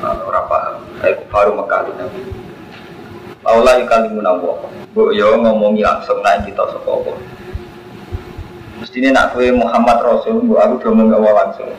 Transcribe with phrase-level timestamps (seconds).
[0.00, 0.80] Ora paham.
[1.04, 2.06] Kayak baru Mekah itu.
[3.44, 4.64] Allah yukalimuna wa.
[4.92, 7.12] Bu yo ngomongi langsung nang kita sapa apa.
[8.80, 11.70] Nak kowe Muhammad Rasul, bu aku do ngomong awal langsung.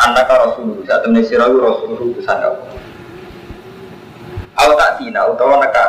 [0.00, 2.64] Anak Rasul, saat temen sira Rasul utusan aku.
[4.56, 5.84] Aku tak tina utawa neka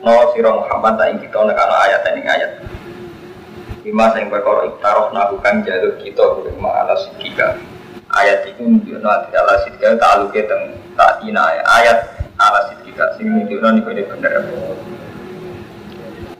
[0.00, 2.52] no sira Muhammad tak ing kita neka no ayat ning ayat.
[3.84, 7.60] Lima sing perkara iktaroh nabukan jalur kita kurang ala sikika
[8.14, 11.98] ayat itu nunjukno ati ala sidika ta'aluke teng ta'ina ayat
[12.38, 14.32] ala sidika sing nunjukno niku ini bener.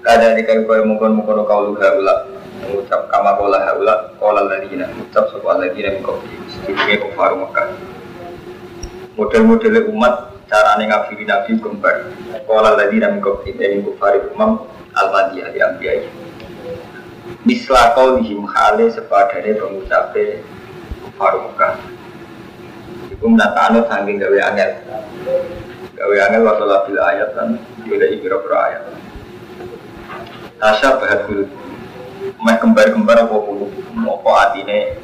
[0.04, 2.14] Kada di kayu kaya mungkon mungkon kau luha ula
[2.60, 4.86] mengucap kama kola haula kola ladina.
[4.92, 7.68] Mengucap sopa ladina mikopi sedikitnya kufaru Mekah.
[9.16, 12.12] Model-model umat cara ngafiri nabi kembar.
[12.44, 16.06] Kola ladina mikopi dari kufari umam al-madiyah yang biaya
[17.44, 20.40] Misla kau dihim hale sepadane pengucape
[21.14, 21.74] kufar Mekah
[23.14, 24.70] itu menata saking gawe angel.
[25.94, 27.54] Gawe angel waktu labil ayat kan
[27.86, 28.82] juga ibro ayat.
[30.58, 31.46] Tasya bahat dulu
[32.40, 34.98] Meh kembar-kembar apa bulu Apa atine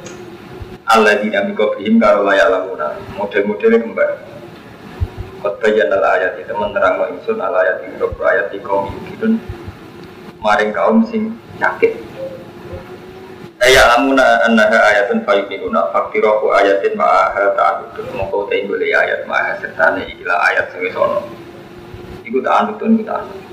[0.83, 2.99] Allah dinamika bihim karo layak lamuna.
[3.15, 4.19] Model-modelnya kembar.
[5.39, 9.39] Khotbayan al ayat itu menerang wa insun al ayat ibro ayat di kaum Yukidun
[10.43, 11.95] Maring kaum sing sakit
[13.61, 20.33] Ayat amuna annaha ayatun fayuqinuna fakirahu ayatin ma'aha ta'adudun Mongko teimbuli ayat ma'aha sertane ikilah
[20.49, 21.21] ayat sing sono
[22.25, 23.43] Iku ta'adudun iku ta'adudun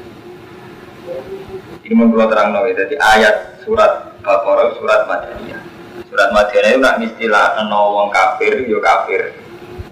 [1.85, 5.61] Ini menurut terang nawi Jadi ayat surat Al-Qur'an surat Madaniyah.
[6.09, 9.37] Surat Madaniyah itu nak istilah no wong kafir yo kafir.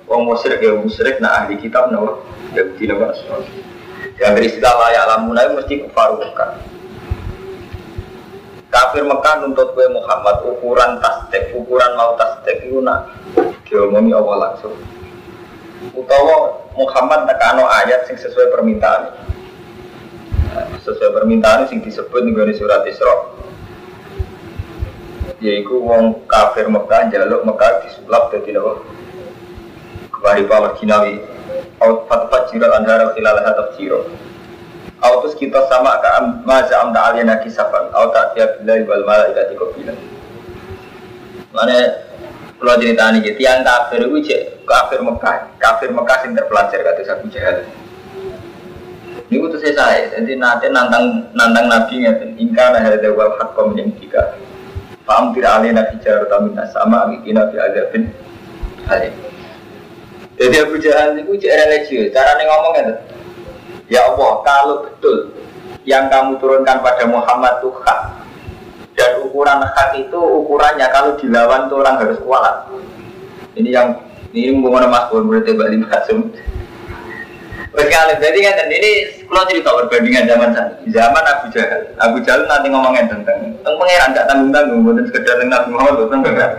[0.09, 2.25] Wong musyrik ya musyrik nah ahli kitab no
[2.56, 3.05] Yahudi no
[4.16, 6.75] Yang istilah layak lamuna itu mesti kufarukan
[8.71, 13.10] kafir Mekah nuntut kue Muhammad ukuran tasdek ukuran mau tasdek itu nak
[13.66, 14.75] diomongi awal langsung?
[15.93, 19.12] Utawa Muhammad nekano ayat sing sesuai permintaan.
[20.82, 23.37] Sesuai permintaan sing disebut nih surat Isra.
[25.38, 28.81] Yaitu wong kafir Mekah jaluk Mekah disulap dari nawa
[30.16, 31.15] kembali Palestinawi
[31.84, 33.44] Aut fatfat jirat andara khilalah
[35.16, 36.09] Autus kita sama ke
[36.44, 39.97] maza amda aliyana kisafan Auta tiap billahi wal malaikati qabila
[41.56, 42.04] Mana
[42.56, 47.03] kalau cerita ini gitu, yang kafir itu cek kafir Mekah, kafir Mekah yang terpelajar kata
[47.12, 47.69] Abu Jahal.
[49.28, 54.41] Ini itu saya, jadi nanti nantang nantang Nabi ngeten, ingkar ada wal hakom yang tiga.
[55.05, 57.55] Paham tidak alih nabi jarak tamina sama bikin nabi
[57.94, 58.03] bin
[58.88, 59.15] alim.
[60.41, 62.99] Jadi Abu Jahal itu cek religius, cara ngomongnya tuh.
[63.87, 65.31] Ya Allah, kalau betul
[65.87, 68.01] yang kamu turunkan pada Muhammad itu hak.
[68.97, 72.67] Dan ukuran hak itu ukurannya kalau dilawan tuh orang harus kualat.
[73.55, 73.89] Ini yang
[74.35, 76.33] ini mengenai Mas Bun berarti Bali Masum.
[77.77, 78.93] Sekali, jadi kan ini
[79.29, 84.17] kalau cerita perbandingan zaman sana, zaman Abu Jahal, Abu Jahal nanti ngomongin tentang tentang pangeran
[84.17, 86.57] gak tanggung tanggung, bukan sekedar tentang Muhammad, tentang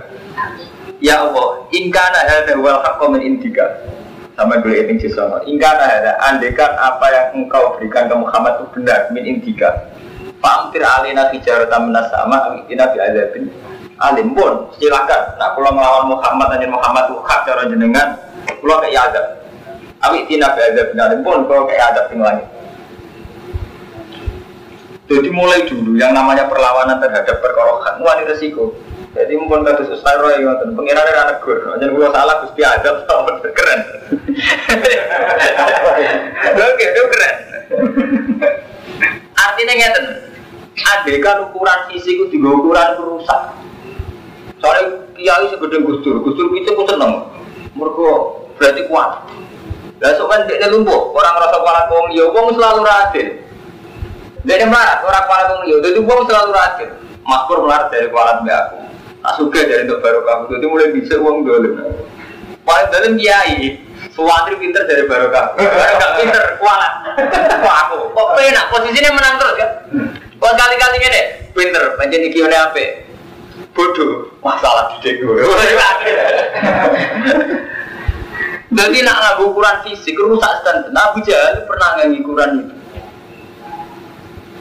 [1.02, 3.66] Ya Allah, ingkana ada wal hak komen indika
[4.38, 5.42] sama dulu ini jisono.
[5.50, 9.90] Ingkana ada andekan apa yang engkau berikan ke Muhammad itu benar min indika.
[10.38, 13.50] Famtir alina hijaratan minas sama amitina bi azabin
[13.98, 15.42] alim pun silakan.
[15.42, 18.08] Nah kalau melawan Muhammad dan Muhammad itu hak cara jenengan,
[18.46, 19.26] kalau kayak azab.
[20.06, 22.48] Awi tina bi azabin alim pun kalau kayak azab yang langit.
[25.08, 28.78] Jadi mulai dulu yang namanya perlawanan terhadap perkara hak wani resiko.
[29.18, 33.34] Jadi mungkin kata Ustaz Roy ngoten, pengiran anak gur, jangan gue salah gusti adab sama
[33.42, 33.82] keren.
[36.54, 37.36] Oke, itu keren.
[39.34, 40.06] Artinya ngeten,
[40.78, 43.42] adegan ukuran fisik itu juga ukuran rusak.
[44.62, 47.14] Soalnya kiai segede gustur, gustur itu pun seneng.
[47.74, 48.10] Mereka
[48.62, 49.12] berarti kuat.
[49.98, 53.30] Lah kan dia lumpuh, orang rasa kuat wong liya, wong selalu radin.
[54.46, 56.90] Dia melarat, orang kuat wong liya, jadi wong selalu radin.
[57.26, 58.87] Makmur melarat dari mbak aku.
[59.28, 61.84] Tak suka dari untuk kamu, jadi mulai bisa uang dulu.
[62.64, 63.76] Paling dalam kiai,
[64.16, 65.52] Suwantri pinter dari barokah.
[65.60, 66.94] Barokah pinter, kualat.
[67.60, 68.00] Kok aku?
[68.16, 69.68] Kok penak posisinya menang terus ya?
[70.40, 71.22] Kok kali-kali ini
[71.52, 73.04] pinter, panjang iki oleh apa?
[73.76, 75.44] Bodoh, masalah di gue.
[78.68, 80.88] Jadi nak nganggu ukuran fisik rusak standar.
[80.96, 82.77] Abu Jahal pernah nganggu ukuran itu.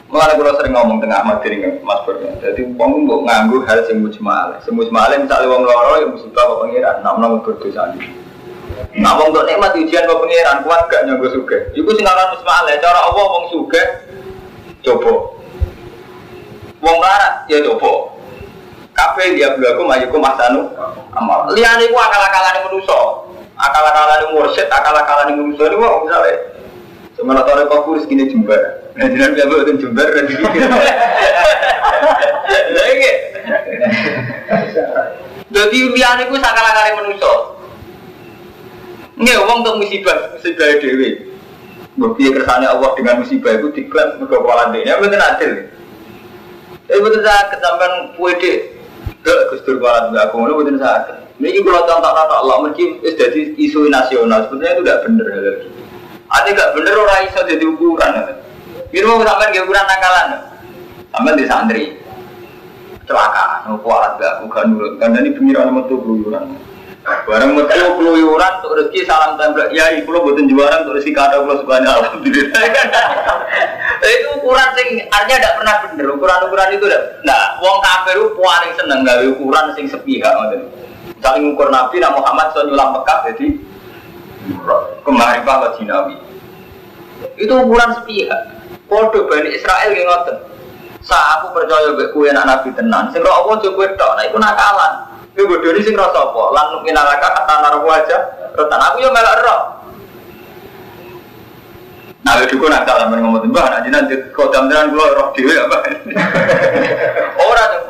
[0.07, 2.15] Mengenai kalau sering ngomong tengah materi Mas Pur.
[2.39, 4.55] Jadi uang nggak nganggu hal yang mujmal.
[4.63, 8.07] Yang mujmal misalnya uang loro yang musibah apa pengiran, nak menang berdosa ini.
[8.99, 11.57] Nah, wong untuk nikmat ujian kok pengiran kuat gak nyanggo suge.
[11.75, 12.65] Iku sing aran mujmal.
[12.79, 13.83] Cara Allah wong suge
[14.87, 15.13] coba.
[16.79, 18.15] Wong larat ya coba.
[18.95, 20.71] Kafe dia belaku majuku masanu
[21.13, 21.51] amal.
[21.51, 23.27] Liane ku akal-akalan manusia
[23.57, 26.33] akal-akalan mursyid, akal-akalan manusia ini wah misalnya
[27.17, 28.76] Sementara kok kurus gini jembar.
[28.97, 30.69] Nah, jinan gak boleh jembar dan dikit.
[32.73, 33.11] Lagi.
[35.53, 37.33] Jadi liane ku sakala-kali manusia.
[39.17, 41.29] Nggak, uang untuk musibah, musibah dewi.
[41.97, 44.97] Bukti kersane Allah dengan musibah itu diklaim mereka kepala dia.
[45.01, 45.51] Betul adil.
[46.89, 48.57] Eh betul saya ketampan kue dek.
[49.25, 51.25] Gak kustur kepala dia aku, betul saya.
[51.37, 54.49] Ini kalau contoh kata Allah, mungkin jadi isu nasional.
[54.49, 55.27] Sebenarnya itu tidak benar.
[56.33, 58.13] Ada nggak benar orang iso jadi ukuran.
[58.17, 58.46] Ini
[59.03, 60.27] mau sampai ke ukuran nakalan.
[61.11, 61.83] Sampai di santri.
[63.07, 64.93] Celaka, nopo alat gak bukan nurut.
[64.99, 66.59] Karena ini pengiran metu keluyuran.
[67.07, 69.71] Barang metu keluyuran untuk rezeki salam tembak.
[69.71, 72.63] Ya, lo buatin juaran untuk rezeki kado lo sebanyak alhamdulillah.
[74.11, 76.07] itu ukuran sing artinya tidak pernah bener.
[76.19, 77.03] Ukuran-ukuran itu tidak.
[77.23, 80.35] Nah, wong kafir itu paling seneng gawe ukuran sing sepihak.
[81.23, 83.47] Saling ukur Nabi, Nabi Muhammad so nyulam Mekah jadi
[85.07, 86.15] kemarin bahwa Jinawi.
[87.39, 88.56] Itu ukuran sepihak.
[88.87, 90.37] Podo Bani Israel yang ngoten.
[91.03, 93.11] Sa aku percaya be kue anak Nabi tenan.
[93.15, 94.93] Sing roh Allah coba tok, nah iku nakalan.
[95.37, 96.43] Kowe bodoni sing rasa apa?
[96.49, 98.17] Lan nukin alaka kata narwa aja.
[98.57, 99.61] Retan aku yo melok roh.
[102.25, 105.77] Nah, itu kok nakal men ngomong mbah, nanti nanti kau tenan gua roh dhewe apa.
[107.47, 107.81] Ora tuh.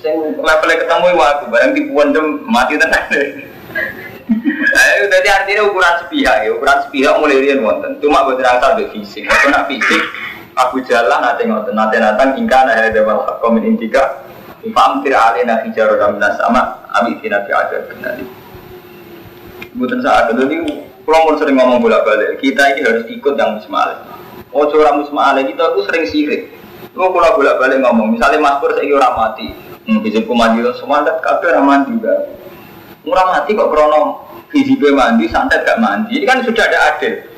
[0.00, 3.04] Sing levelnya ketemu aku, barang tipuan jam mati tenan.
[4.72, 8.00] Ayo, jadi artinya ukuran sepihak ya, ukuran sepihak mulai rian wonten.
[8.00, 9.28] Cuma buat terangkan di fisik.
[9.28, 10.02] Aku nak fisik,
[10.56, 14.24] aku jalan nanti ngoten, nanti nanti ingkar ada dewan hakom ini tiga.
[14.62, 18.14] Famtir alina hijaru dan sama, abi tina fi ada benar.
[19.74, 24.06] Bukan saat itu ini, mau sering ngomong bolak balik, kita ini harus ikut yang musma'al.
[24.54, 26.54] Oh, orang musma'al kita aku sering sirik.
[26.94, 29.50] Lu kalau bolak balik ngomong, misalnya Mas Pur saya orang mati,
[29.88, 32.14] hmm, bisa mandi semua ada kafe orang mandi juga.
[33.02, 34.00] Orang mati kok krono
[34.54, 36.22] hijibe mandi, santet gak mandi.
[36.22, 37.31] Ini kan sudah ada adil.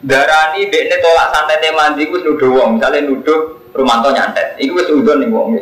[0.00, 4.56] Darani dekne tolak santet mandi gue nuduh wong, misalnya nuduh Romanto nyantet.
[4.56, 5.60] Iku wis udon nih wong.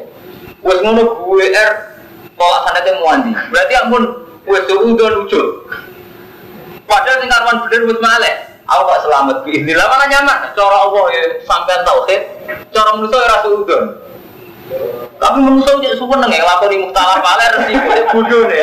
[0.62, 1.99] Wis ngono gue er
[2.38, 3.35] tolak santet mandi.
[3.50, 4.02] Berarti ampun
[4.46, 5.43] wis udon lucu.
[6.87, 8.37] Padahal sing karwan bener wis malek.
[8.69, 9.64] Aku kok selamat bi.
[9.64, 10.38] Inilah mana nyaman.
[10.52, 12.23] Cara Allah ya sampean tauhid.
[12.70, 13.85] Cara manusia ya rasa udon.
[15.19, 17.75] Tapi manusia jadi suka nengeng lakoni muhtalah paler sih
[18.12, 18.62] bodoh nih.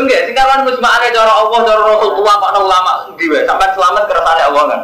[0.00, 4.42] Enggak sing kawan musma'ane cara Allah cara Rasulullah kok ulama ndi wae sampai selamat kersane
[4.48, 4.80] Allah kan.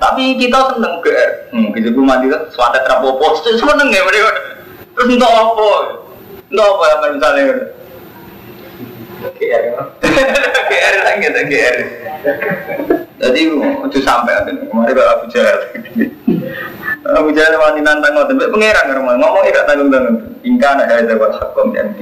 [0.00, 1.14] Tapi kita seneng ge.
[1.52, 4.32] Hmm, gitu gue mandi kan suara terapopo, seneng ya mereka.
[4.96, 5.70] Terus untuk apa?
[6.48, 7.44] Untuk apa yang misalnya?
[9.20, 9.64] GR
[10.72, 11.76] GR lagi ada GR.
[13.20, 15.58] Jadi itu sampai ada kemarin kalau Abu Jahal.
[17.20, 20.16] Abu Jahal wani nantang ngoten, pengeran ngomong ngomong gak tanggung tanggung.
[20.40, 21.92] Ingkana hadza wal haqqum dan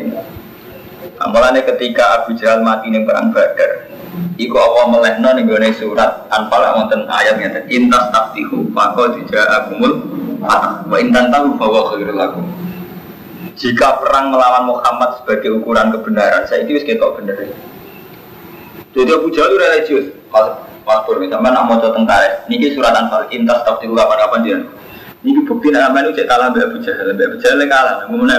[1.19, 3.91] Amalannya ketika Abu Jahal mati nih perang Badar,
[4.39, 9.99] Iku Allah melehno nih gue surat Anfal wonten ayat ngeten intas taftihu maka tidak akumul
[10.39, 12.47] fatah wa intan tahu bahwa khairul lakum.
[13.59, 17.51] Jika perang melawan Muhammad sebagai ukuran kebenaran, saya itu ketok bener.
[18.95, 20.15] Jadi Abu Jahal religius,
[20.89, 22.47] Pur, sama nak mau tentara.
[22.47, 24.63] Niki surat Anfal intas taftihu apa apa dia.
[25.27, 28.31] Niki bukti nak mana cek kalah Abu Jahal, Abu Jahal kalah, ngomong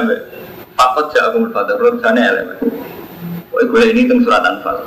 [1.11, 2.57] jauh kumul fatah, belum sana elemen.
[3.51, 4.77] Oh, gue ini tentang surat Anfal.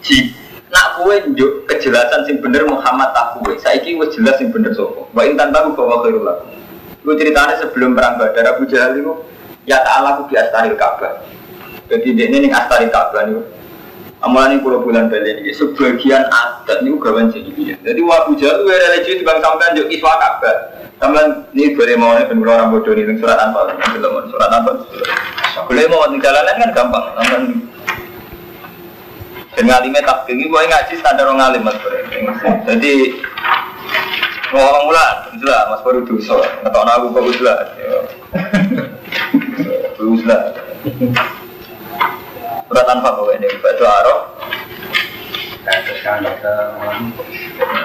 [0.00, 0.30] Ji,
[0.70, 3.58] nak kue njuk kejelasan sing bener Muhammad tak kue.
[3.58, 5.10] Saiki wis jelas sing bener sopo.
[5.10, 6.48] Wa intan tahu bahwa khairul lakum.
[7.00, 9.12] Gue ceritanya sebelum perang Badar Abu Jahal itu
[9.64, 11.24] ya ta'ala ku di astaril Ka'bah.
[11.90, 13.40] Jadi dia ini nih astari Ka'bah nih.
[14.20, 18.68] Amalan ini pulau bulan balik ini sebagian adat ini gawan jadi Jadi Abu Jahal itu
[18.68, 20.56] religi di bang sampean juk iswa Ka'bah.
[21.00, 23.72] Sampean ini boleh mau nih ben orang bodoh nih surat Anfal.
[23.96, 24.84] Belum surat Anfal.
[25.64, 27.04] Boleh mau di jalanan kan gampang.
[27.16, 27.42] Sampean
[29.50, 31.76] dan ngalimnya tak tinggi, gue ngaji standar orang ngalim mas
[32.70, 33.18] Jadi
[34.54, 35.06] ngomong mula,
[35.42, 36.38] lah mas baru dosa.
[36.62, 37.58] Nggak aku kok uslah.
[39.98, 40.42] Uslah
[42.70, 44.20] surat tanpa bawa ini batu arok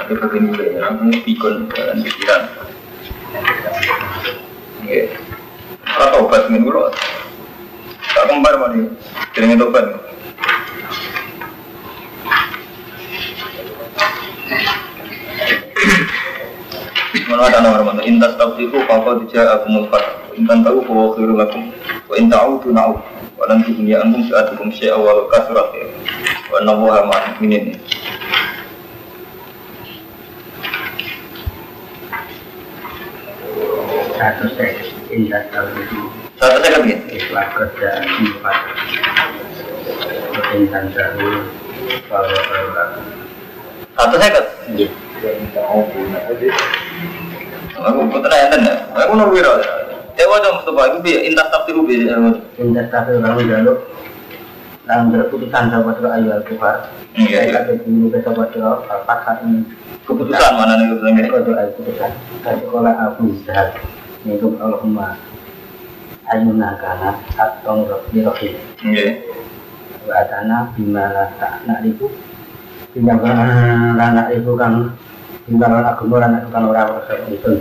[0.05, 2.41] itu begini ya, kamu pikun dan pikiran.
[4.85, 5.17] Iya.
[5.81, 6.69] Kalau tobat minggu
[8.13, 8.85] tak kembar mari,
[9.33, 9.85] jaringin tobat.
[17.25, 18.01] Mana ada nomor mana?
[18.05, 20.03] Intas tahu itu, kau kau tidak aku mufat.
[20.37, 21.73] Intan tahu kau kiri lakum.
[22.17, 23.14] Intan tahu.
[23.35, 25.87] Wa lan tughni ankum sa'atukum syai'a wa kasurat ya.
[26.47, 27.75] Wa nawaha ma minin.
[34.15, 34.73] satu saya
[35.11, 36.01] indah tahu itu
[36.41, 36.79] Satu saya
[37.13, 38.57] ikhlas kerja empat
[40.33, 41.39] perintah dahulu
[42.09, 42.69] kalau kalau
[43.95, 44.45] Satu kan.
[44.75, 44.87] iya
[47.75, 48.47] Aku putra ya.
[48.97, 49.37] Aku nunggu
[50.25, 50.27] ya.
[50.27, 51.95] Ya wadah Mustafa itu bi intas tabliku bi.
[52.57, 53.77] indah tahu kamu jaluk
[54.85, 57.53] dalam keputusan sahabat doa ayu al-kufar Iya, iya.
[57.57, 59.65] kata dulu ke sahabat doa apa saat ini
[60.05, 61.29] Keputusan mana nih keputusan ini?
[61.33, 62.11] Doa keputusan
[62.45, 63.73] saya sekolah Abu Zahar
[64.29, 65.17] Yaitu Allahumma
[66.29, 69.21] Ayuna kana atong rohbi rohim Iya.
[70.05, 72.05] wa atana bimala tak nak itu
[72.93, 74.93] tinggal anak itu kan
[75.49, 77.51] tinggal agama anak itu kan orang orang itu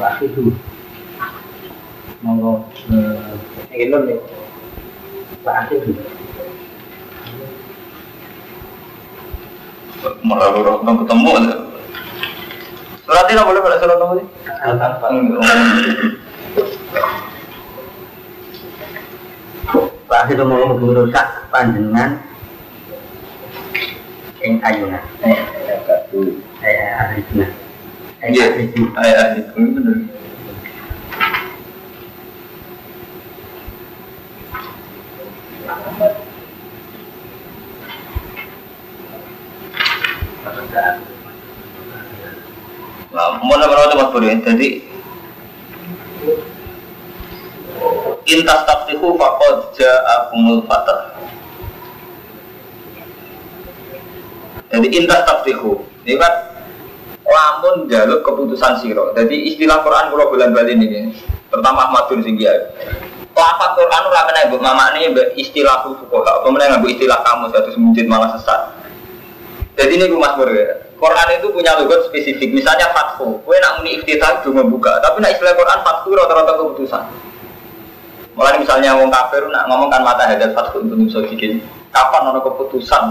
[0.00, 0.56] pasti itu
[2.20, 2.68] monggo
[3.72, 4.18] eh ini nih
[5.40, 5.92] pasti itu
[10.24, 11.30] Malah orang ketemu.
[13.04, 14.24] Surat ini boleh pada surat nomor ini?
[20.08, 22.16] pasti itu mau merusak panjenengan
[24.40, 25.38] yang ayuna eh
[26.64, 27.46] eh arifna
[28.24, 28.44] eh Iya.
[28.56, 29.96] arifna Ayah itu bener.
[43.10, 44.38] Nama nama mas Budi.
[44.38, 44.68] Jadi
[48.30, 51.18] intas taktiku fakod ja'akumul fatah.
[54.70, 56.34] Jadi intas taktiku ini kan
[57.26, 59.10] lamun jaluk keputusan siro.
[59.18, 61.10] Jadi istilah Quran kalau bulan balik ini,
[61.50, 62.58] pertama Ahmadun Singgiai.
[63.34, 68.36] Lafat Quran ora kena mbok mamakne mbok istilah fuqaha, apa istilah kamu satu semujud malah
[68.36, 68.79] sesat.
[69.80, 70.76] Jadi ini Mas Bur ya.
[71.00, 72.52] Quran itu punya logot spesifik.
[72.52, 77.04] Misalnya fathu, kue nak muni iftitah cuma buka, tapi nak istilah Quran fathu rata-rata keputusan.
[78.36, 81.64] Mulai misalnya wong kafir nak ngomong kan mata hadat fathu untuk bisa bikin.
[81.90, 83.02] Kapan ono keputusan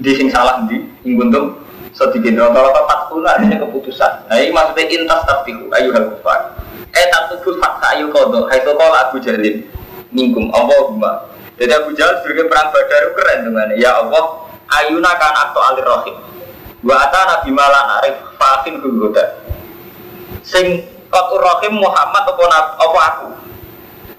[0.00, 1.60] di sing salah di ing buntung
[1.92, 4.24] sedikit rata-rata fathu lah ini keputusan.
[4.26, 6.56] Nah ini maksudnya intas tafiku ayu hal kufar.
[6.96, 8.48] Eh tatuku fakta ayu kodo.
[8.48, 9.62] Hai sekolah Abu Jalil
[10.10, 11.28] mingkum Allahumma.
[11.60, 14.24] Jadi Abu Jalil sebagai perang Badar keren dengan ya Allah
[14.68, 16.16] ayuna kan akto alir rohim.
[16.84, 19.40] Wa atana bimala arif fatin hugoda.
[20.44, 23.28] Sing kotur rohim Muhammad nab- apa aku.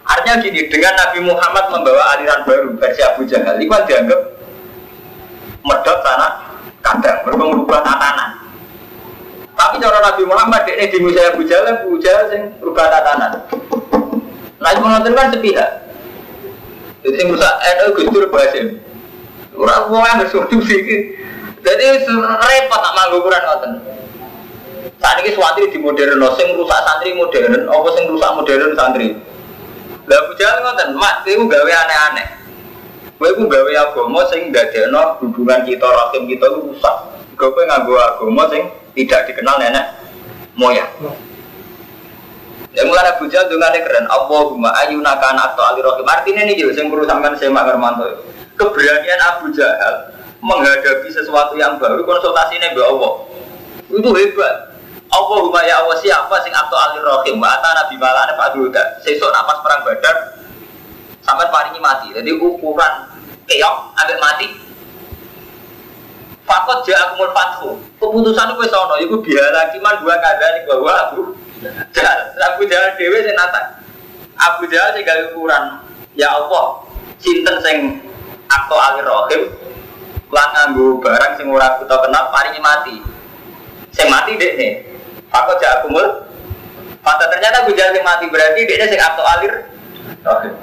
[0.05, 4.21] Artinya gini, dengan Nabi Muhammad membawa aliran baru versi Abu Jahal, itu kan dianggap
[5.65, 6.45] medot sana
[6.85, 8.37] kadang berubah tatanan.
[9.57, 13.49] Tapi cara Nabi Muhammad ini di Musa Abu Jahal, Abu Jahal sing berubah tatanan.
[14.61, 15.71] Itu nonton kan sepihak.
[17.01, 18.65] Jadi sing rusak NU Gus Dur berhasil.
[19.55, 20.81] Orang mau yang bersuatu sih.
[21.65, 23.71] Jadi repot nak manggung ukuran ngoten.
[25.01, 29.07] Saat ini suatu di modern, sing rusak santri modern, apa sing rusak modern santri.
[30.05, 32.27] Lah Jahal ngoten, mak itu gawe aneh-aneh.
[33.15, 36.95] Kowe iku gawe agama sing ndadekno hubungan kita rahim kita rusak.
[37.39, 39.87] Kowe nganggo agama sing tidak dikenal nenek
[40.59, 40.91] moyang.
[42.75, 44.03] Ya mulai Abu Jahal dungane keren.
[44.11, 46.03] Allahumma ayuna kana atau ali rahim.
[46.03, 48.34] Artinya ini yo sing perlu sampean semak Hermanto.
[48.55, 53.13] Keberanian Abu Jahal menghadapi sesuatu yang baru konsultasinya mbak Allah.
[53.91, 54.55] Itu hebat.
[55.11, 58.83] Allahumma ya Allah siapa sing atau ali rahim wa atana bimalane Pak Duda.
[59.05, 60.15] Sesuk napas perang Badar
[61.23, 62.07] sampai paringi mati.
[62.11, 62.93] Jadi ukuran
[63.47, 64.47] keok ambek mati.
[66.45, 67.69] Fakot ja akumul fathu.
[67.97, 71.21] Keputusan itu wis ana iku biara kiman dua kada ning bahwa Abu
[71.89, 72.19] Jahal.
[72.37, 73.81] Abu Jahal dhewe sing nata.
[74.37, 75.63] Abu Jahal sing gawe ukuran
[76.13, 76.85] ya Allah
[77.17, 77.77] sinten sing
[78.49, 79.41] akto alir rohim
[80.33, 82.95] lan nganggo barang sing ora kita kenal paringi mati.
[83.95, 84.71] Sing mati dek nih.
[85.31, 86.25] Fakot ja akumul
[87.05, 89.69] Fata ternyata Jahal sing mati berarti dia sing akto alir
[90.25, 90.53] rohim.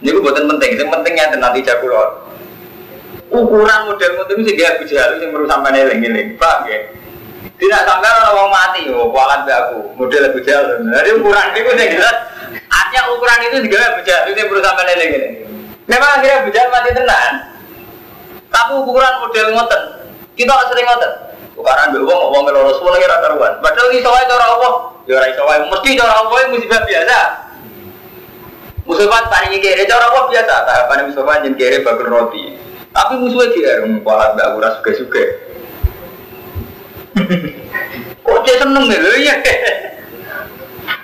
[0.00, 1.92] Ini gue buatan penting, yang pentingnya nanti jago
[3.30, 6.82] Ukuran model model itu sih Abu Jahal yang perlu sampai neling-neling, paham ya?
[7.60, 10.82] Tidak sampai orang mau mati, oh kualat be aku, model Abu Jahal.
[10.82, 12.16] Jadi ukuran itu sih jelas.
[12.72, 15.34] Artinya ukuran itu juga Abu Jahal yang perlu sampai neling-neling.
[15.90, 17.32] Memang akhirnya Abu Jahal mati tenan.
[18.50, 19.82] Tapi ukuran model ngoten,
[20.38, 21.12] kita sering ngoten.
[21.58, 23.58] Ukuran be wong wong meloro semua lagi rata ruan.
[23.58, 24.72] Padahal iso wae cara Allah,
[25.10, 27.18] ya ora iso wae mesti cara Allah musibah biasa.
[28.86, 32.54] Musuhan paling kere cara apa biasa tahapan musuhan yang kere bakul roti.
[32.94, 35.24] Tapi musuhnya kere kualat mbak aku rasa suka suka.
[38.26, 39.34] Kok dia seneng nih lo ya?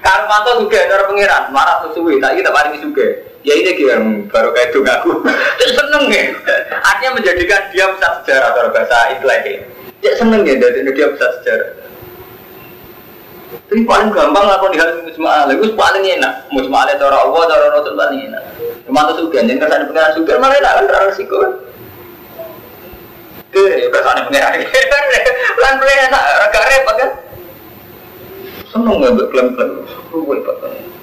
[0.06, 3.25] Kang mantu juga cara pangeran, marah sesuai, tak kita paling juga.
[3.46, 5.22] Ya ini yang baru kayak itu ngaku.
[5.62, 6.34] Dia seneng ya.
[6.82, 9.62] Artinya menjadikan dia pusat sejarah kalau bahasa intelek.
[10.02, 11.70] Dia seneng ya dari dia pusat sejarah.
[13.70, 16.50] Tapi paling gampang lah kalau di hal musma'al, itu paling enak.
[16.50, 18.42] Musma'al cara Allah, cara Rasul paling enak.
[18.90, 21.38] Mantu juga, jangan kesan pengeran juga, malah enak kan, terang resiko.
[23.50, 24.58] Ke, kesan pengeran.
[25.54, 27.10] Pelan-pelan enak, agak repot kan.
[28.70, 29.70] Seneng nggak buat klaim-klaim,
[30.14, 30.95] ruwet banget.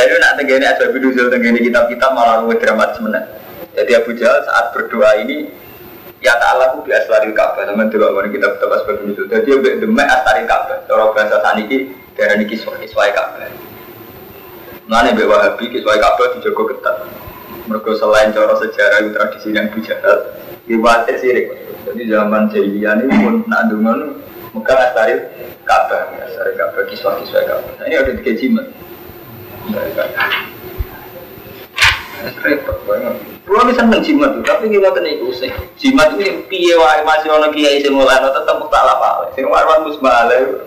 [0.00, 3.28] Itu nak tenggini ada video tenggini kitab-kitab malah ruwet dramatis sebenarnya.
[3.76, 5.52] Jadi Abu Jahal saat berdoa ini
[6.20, 9.22] ya ta'ala ku bi aslaril Ka'bah sama dulu kalau kita kita pas sebagai itu.
[9.28, 10.78] Jadi dia demek aslaril Ka'bah.
[10.88, 11.78] Cara bahasa saniki
[12.16, 13.48] niki kiswah kiswah Ka'bah.
[14.90, 16.96] Mana mbek Wahabi kiswah Ka'bah dijogo ketat.
[17.70, 20.34] Mereka selain cara sejarah tradisi yang Abu Jahal,
[20.66, 21.46] diwatir sirik.
[21.86, 24.18] Jadi zaman jahiliyah ini pun nak dungan
[24.50, 25.20] Mekah aslaril
[25.62, 27.72] Ka'bah, aslaril Ka'bah kiswah kiswah Ka'bah.
[27.78, 28.66] Nah, ini ada tiga jimat.
[32.42, 33.14] Repot banget.
[33.46, 35.50] Pulau bisa seneng jimat tuh, tapi gimana tuh nih sih?
[35.80, 39.30] Jimat ini piye wae masih ono kiai sing mulai tetep tak apa.
[39.38, 40.66] Sing warwan musbale.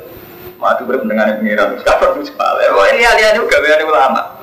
[0.63, 2.63] Mati berpendengar pengiran, kapan musbale.
[2.71, 4.39] Wah ini alih-alih juga biar ulama.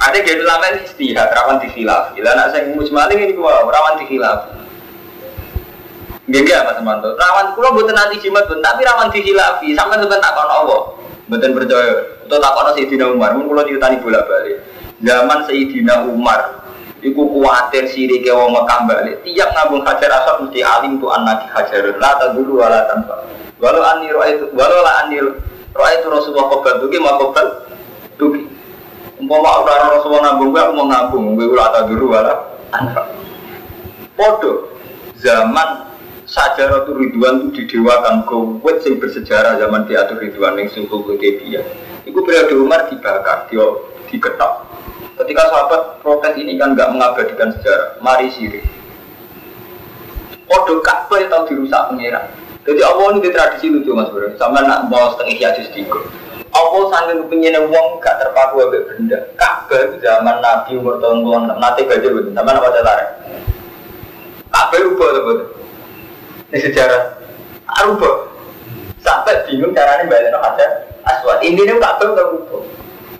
[0.00, 2.16] Ada gaya ulama ini istihad, rawan dikhilaf.
[2.16, 4.61] Gila nak saya musbale ini gua rawan dikhilaf.
[6.30, 7.18] Gak mas Manto.
[7.18, 9.74] Rawan pulau buatan nanti jimat pun, tapi rawan dikhilafi.
[9.74, 10.94] Sampai sebentar tak Allah.
[11.26, 12.22] Buatan percaya.
[12.22, 14.62] Untuk tak kono Sayyidina Umar, mun kula diutani bolak-balik.
[15.02, 16.62] Zaman Sayyidina Umar,
[17.02, 19.26] iku kuatir siri ke wong Mekah balik.
[19.26, 21.90] Tiap nabung hajar asal mesti alim tu anak hajar.
[21.98, 23.26] La dulu wala tanpa.
[23.58, 25.18] Walau ani roa itu, walau la ani
[25.74, 27.46] roa itu Rasulullah kobal tuki mau kobal
[28.14, 28.46] tuki.
[29.18, 31.34] Umpama orang Rasulullah nabung gue, mau nabung.
[31.34, 32.34] Gue ulah dulu wala
[32.70, 33.10] tanpa.
[34.14, 34.70] Podo
[35.18, 35.91] zaman
[36.32, 41.60] Sajaratu Ridwan itu didewakan kowet sing bersejarah zaman diatur Ridwan yang sungguh dia.
[42.08, 43.60] Itu periode Umar dibakar, dia
[44.08, 44.52] diketok.
[45.20, 48.64] Ketika sahabat protes ini kan nggak mengabadikan sejarah, mari sirik.
[50.48, 52.24] Podo Ka'bah yang tahu dirusak pengira.
[52.64, 56.00] Jadi Allah ini di tradisi lucu mas bro, sama nak mau setengah hiatus tiga.
[56.56, 59.20] Allah sambil kepingin uang gak terpaku abek benda.
[59.36, 63.08] Ka'bah zaman Nabi umur tahun puluhan, nanti belajar betul, sama apa tarik.
[64.48, 65.61] Ka'bah rubah betul.
[66.52, 67.02] Ini sejarah
[67.88, 68.28] rubah.
[69.00, 70.66] Sampai bingung caranya balik aja
[71.08, 71.40] aswad.
[71.42, 72.62] Intinya Ka'bah udah rubah.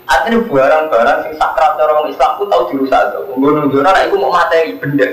[0.05, 3.25] Artinya barang-barang sing sakral cara orang Islam pun tahu dirusak tuh.
[3.33, 5.07] Gue nunjuk anak itu mau materi benda.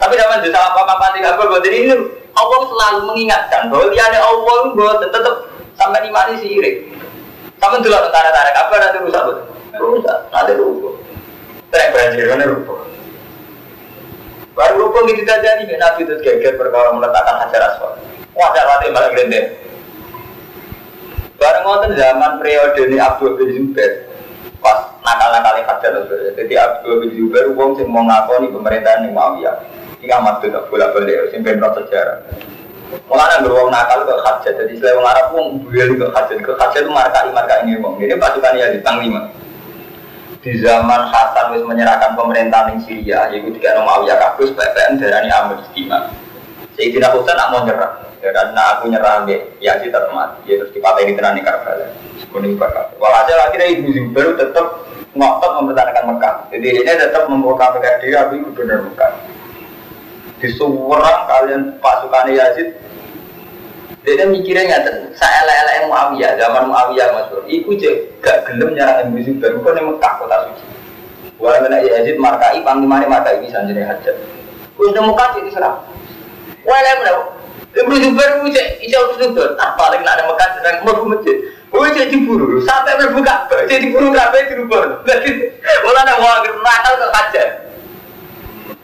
[0.00, 1.96] Tapi dalam jasa apa-apa tidak buat ini
[2.36, 5.48] Allah selalu mengingatkan bahwa dia ada Allah buat tetap
[5.80, 6.92] sampai di mana sirik.
[7.56, 9.46] Sama dulu tentara-tentara apa nanti rusak betul.
[9.80, 10.92] Rusak, ada rubuh.
[11.72, 12.78] Terus banjir mana rubuh.
[14.54, 18.02] Baru rubuh gitu saja nih Nabi itu geger perkara meletakkan hajar aswad.
[18.34, 19.56] Wah, ada malah gede.
[21.40, 24.04] Bareng ngoten zaman periode ini Abdul bin Zubair
[24.60, 25.92] pas nakal-nakal hajar
[26.36, 29.56] Jadi Abdul bin Zubair wong sing mau ngakoni pemerintahan yang Muawiyah.
[30.04, 32.20] Iki amat tuh bola balik sing ben sejarah.
[33.08, 34.52] Mulanya beruang nakal ke hajar.
[34.52, 36.36] Jadi selain wong Arab wong beli ke hajar.
[36.36, 37.80] Ke hajar itu marka marka ini.
[37.80, 39.30] Ini pasukan ya di Panglima.
[40.40, 45.60] Di zaman Hasan wis menyerahkan pemerintahan di Syria, yaitu tiga Muawiyah kabus, PPN darani Amr
[45.68, 46.08] Istimewa.
[46.80, 50.72] Sayyidina Husain nak mau nyerah ya karena aku nyerah ya ya tetap mati ya terus
[50.72, 51.92] dipakai di tenani Karbala
[52.32, 56.34] kuning bakal walhasil akhirnya ibu Zubair tetap ngotot mempertahankan Mekah.
[56.54, 59.12] Jadi ini tetap memproklamirkan diri aku ibu benar Mekah.
[60.38, 62.78] Di seorang kalian pasukan Yazid
[64.00, 67.76] dia mikirnya nggak saya lele Muawiyah zaman Muawiyah mas bro iku
[68.24, 70.64] gak gelem nyerang ibu Zubair bukan yang Mekah kota suci
[71.40, 74.16] Walau kena Yazid markai panglimanya markai bisa jadi hajat
[74.76, 75.84] Udah Mekah sih diserang
[76.64, 77.12] Walau mana
[77.70, 81.38] Ibnu Zubair itu cek iso kusnudon, ah paling nak ada Mekah sedang mau masjid.
[81.70, 85.06] Oh cek diburu, sampai Ka'bah, cek diburu Ka'bah dirubah.
[85.06, 85.54] Dadi
[85.86, 87.48] ora ana wong nakal kok kajar.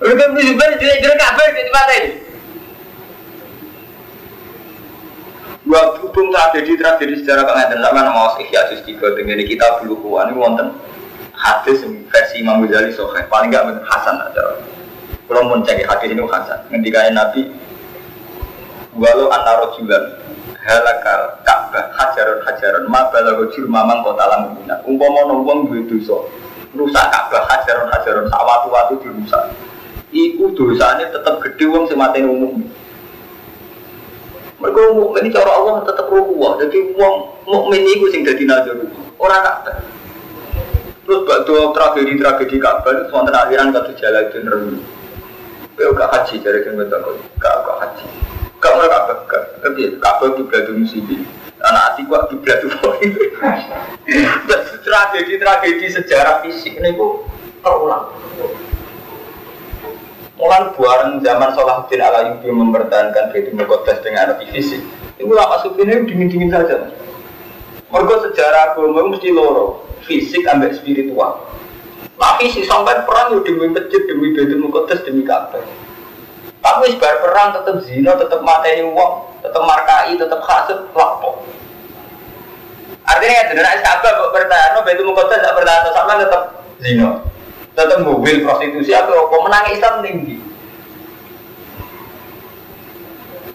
[0.06, 2.10] Ibnu Zubair jadi jadi Ka'bah jadi ini.
[5.66, 10.30] Gua berhubung tragedi tragedi sejarah pengantin sama nama Ihya Juz tiga dengan kita bulu kuan
[10.30, 10.70] ini wonten
[11.34, 14.62] hadis versi Imam Ghazali Sohe paling gak bener Hasan aja.
[15.26, 17.50] Kalau mau cek hadis ini Hasan, ngendikain Nabi
[18.94, 20.22] walau antara julan
[20.54, 26.30] halakal ka'bah hajaran hajaran ma balago mamang kota lamu minat umpama wong duwe dosa
[26.78, 29.50] rusak ka'bah hajaran hajaran sak watu-watu dirusak.
[30.14, 32.62] Iku dosanya tetap gede wong mateni umum
[34.56, 37.14] mereka mukmin cara Allah tetap rukuah jadi wong
[37.44, 38.76] mukmin iku sing dadi nazar
[39.20, 39.76] orang ka'bah
[41.06, 44.42] terus bakdo tragedi-tragedi Ka'bah itu wonten aliran kata jalan itu
[45.76, 48.06] Kau gak haji dari kan betul, gak gak haji
[48.58, 49.42] Gak mulai Ka'bah.
[49.60, 51.28] Tapi Ka'bah kiblat musibin.
[51.60, 52.64] Anak hati gua kiblat
[53.04, 53.20] itu.
[54.82, 57.28] Tragedi-tragedi sejarah fisik ini kok
[57.60, 58.08] terulang.
[60.36, 64.84] Mulai buaran zaman Salahuddin Alayubi mempertahankan Baitul Muqaddas dengan arti fisik.
[65.16, 66.92] Itu lama supinnya dingin-dingin saja.
[67.88, 71.40] Mereka sejarah agama mesti loro, fisik ambek spiritual.
[72.20, 75.64] Nah fisik sampai perang ya demi masjid, demi Baitul Muqaddas, demi Ka'bah.
[76.60, 81.48] Tapi sebar perang tetap zina, tetap materi uang, tetap markai, tetap hasud, lapor.
[83.08, 86.42] Artinya ya, Ka'bah kok bertahan, Baitul Muqaddas tidak bertahan, sama tetap
[86.84, 87.24] zina
[87.76, 90.36] tetap mobil prostitusi atau apa menang Islam tinggi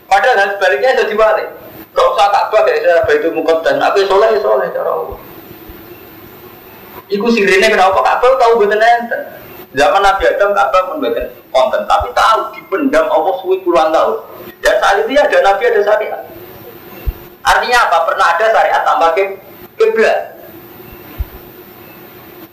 [0.05, 1.49] padahal sebaliknya jadi balik
[1.91, 5.19] Gak usah Ka'bah kayak itu mukot dan aku soleh soleh cara Allah.
[7.11, 9.21] Iku sirine kenapa Ka'bah tahu betul enten.
[9.75, 14.23] Zaman Nabi Adam Ka'bah betul konten, tapi tahu dipendam Allah suwi puluhan tahun.
[14.63, 16.21] Dan saat itu ya ada Nabi ada syariat.
[17.43, 17.97] Artinya apa?
[18.07, 19.23] Pernah ada syariat tambah ke
[19.75, 20.19] kiblat.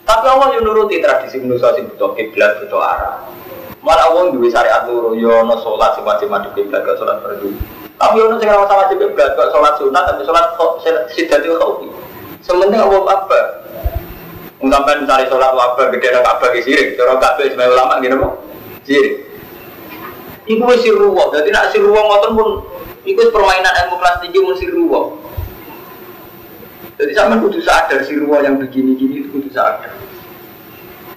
[0.09, 3.29] Tapi Allah yang nuruti tradisi manusia sing butuh kiblat butuh arah.
[3.85, 7.53] Malah Allah duwe syariat loro yo ono salat sing wajib madhep kiblat gak salat fardu.
[7.93, 10.49] Tapi ono sing ora wajib kiblat gak salat sunat tapi salat
[11.13, 11.87] sidatul khaufi.
[12.41, 13.41] Sementing Allah apa?
[14.59, 18.33] Sampai misalnya sholat wabar gede ada kabar di sirik, cara kabar sebagai ulama gini kok
[18.83, 19.13] sirik.
[20.49, 22.49] Iku wis siruwa, jadi nak siruwa ngoten pun
[23.07, 25.01] iku permainan ilmu kelas tinggi mun siruwa.
[26.99, 29.95] Jadi sama kudu sadar si ruang yang begini-gini itu kudu sadar.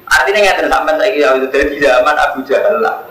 [0.06, 3.02] Artinya nggak sampai saya kira itu dari zaman Abu Jahal lah.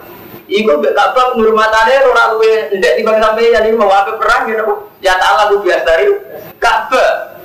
[0.47, 5.15] Iku gak apa penghormatannya orang luwe ndek tiba sampai jadi mau apa perang gitu Ya
[5.15, 6.11] Allah lu biasa dari
[6.59, 7.39] Ka'bah.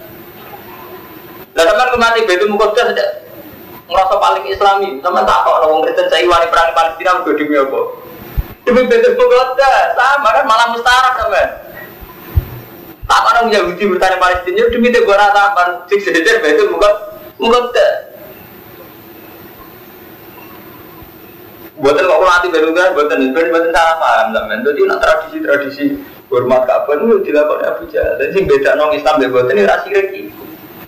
[1.55, 3.07] Lah teman kemati betul mukodas saja
[3.87, 4.89] ngerasa paling Islami.
[5.03, 7.81] Teman tak kok orang Kristen saya wani perang Palestina udah demi apa?
[8.67, 11.66] Demi betul mukodas sama kan malah mustarak teman.
[13.07, 16.93] Tak orang Yahudi bertanya Palestina demi itu gua ratapan sing sedetir itu bukan
[17.39, 17.65] bukan
[21.77, 24.65] Buatan kok baru kan, buatan itu buatan salah paham teman.
[24.65, 25.85] Jadi nak tradisi-tradisi
[26.33, 28.17] hormat kapan itu dilakukan Abu Jahal.
[28.17, 30.23] Dan sing beda nong Islam dan buatan ini rasi lagi.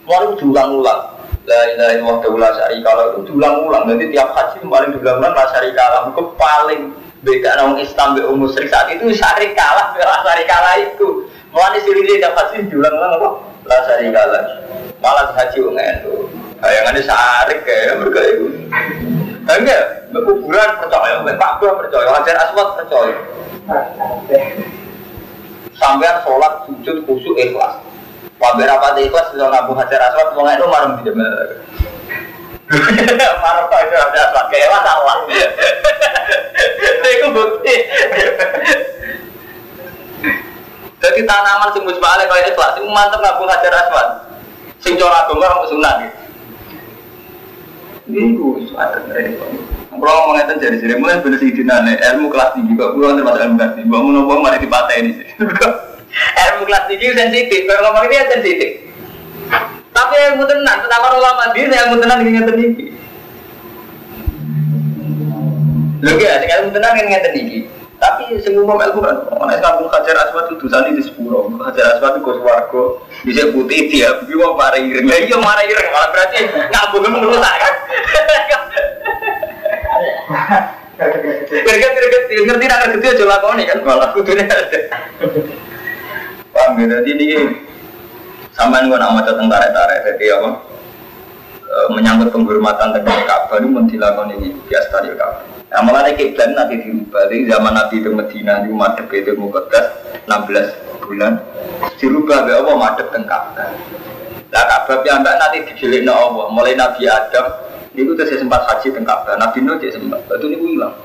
[0.09, 1.21] Mau diulang-ulang.
[1.45, 3.85] La ilaha illallah wa syari kalau itu diulang-ulang.
[3.85, 6.01] Nanti tiap haji paling diulang-ulang la syari kalah.
[6.09, 6.81] Itu paling
[7.21, 11.28] beda nong Islam dan umus saat itu syari kalah, la syari kalah itu.
[11.49, 13.29] Mulai siri dia dapat sih lah apa?
[13.65, 14.45] Lah sari kalah.
[15.01, 16.29] Malah haji ungen tuh.
[16.59, 18.47] Kayangannya sarik kayak mereka itu.
[19.49, 23.17] Enggak, kuburan percaya, Pak Gua percaya, Hajar Aswad percaya.
[25.79, 27.81] Sampai sholat sujud khusyuk ikhlas.
[28.37, 31.11] Wabar apa ikhlas bisa ngabu Hajar Aswad, mau itu marah di
[32.69, 35.19] apa itu Hajar Aswad, kayak masalah.
[37.09, 37.75] Itu bukti.
[40.99, 44.09] Jadi tanaman sing musbale kaya ikhlas, sing mantep ngabung hajar aswad.
[44.83, 45.97] Sing cara agama orang sunat
[48.09, 49.45] gue ada mereka.
[49.99, 52.95] Kalau ngomong ngeten jadi sini, mulai bener sih dinane ilmu kelas tinggi kok.
[52.95, 53.91] Gue nanti masuk ilmu kelas tinggi.
[53.91, 55.27] Bangun ngomong mari dipatah ini sih.
[56.49, 57.61] ilmu kelas tinggi sensitif.
[57.67, 58.71] Kalau ngomong ini sensitif.
[59.93, 62.85] Tapi ilmu tenan, tentang ulama diri ilmu tenan ingin ngeten iki.
[65.99, 67.59] Lho ya, ilmu tenan ingin ngeten iki.
[67.99, 71.51] Tapi semua ilmu kan, mana kampung hajar aswad itu dosa di sepuro.
[71.59, 72.83] Hajar aswad itu warga
[73.27, 75.03] bisa putih dia, tapi mau marah ireng.
[75.11, 76.47] Lah iya marah ireng, malah berarti
[77.11, 77.71] menurut saya.
[81.49, 84.79] Kira-kira kira ngerti nak ngerti aja lakoni kan malah kudunya ada.
[86.55, 87.03] Paham ya?
[87.03, 87.27] Jadi ini
[88.55, 90.51] sampai gue nama tentang tarik-tarik, jadi apa?
[91.99, 95.58] Menyangkut penghormatan tentang Ka'bah itu ini biasa dari Ka'bah.
[95.69, 101.05] Nah malah kiblat nanti dirubah dari zaman Nabi ke Medina di madep itu mukadas 16
[101.05, 101.33] bulan
[102.01, 103.45] dirubah be Allah madep tengkap.
[104.49, 107.53] Nah Ka'bah yang nanti dijilik na Allah mulai Nabi Adam
[107.93, 109.29] itu terus sempat haji tengkap.
[109.37, 110.97] Nabi Nuh dia sempat itu ini hilang.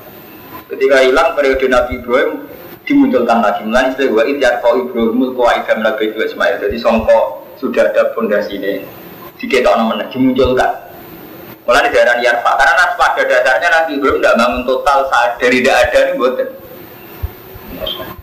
[0.72, 2.30] Ketika hilang periode Nabi Ibrahim
[2.84, 7.48] dimunculkan lagi mulai istilah wa idyar kau Ibrahim kau idam nabi itu Ismail jadi songko
[7.56, 8.84] sudah ada fondasi ini
[9.40, 10.68] diketok namanya dimunculkan
[11.64, 15.64] Mulai di daerah Yarfa, karena nas pada dasarnya nanti belum tidak bangun total saat dari
[15.64, 16.48] tidak ada ini buatan.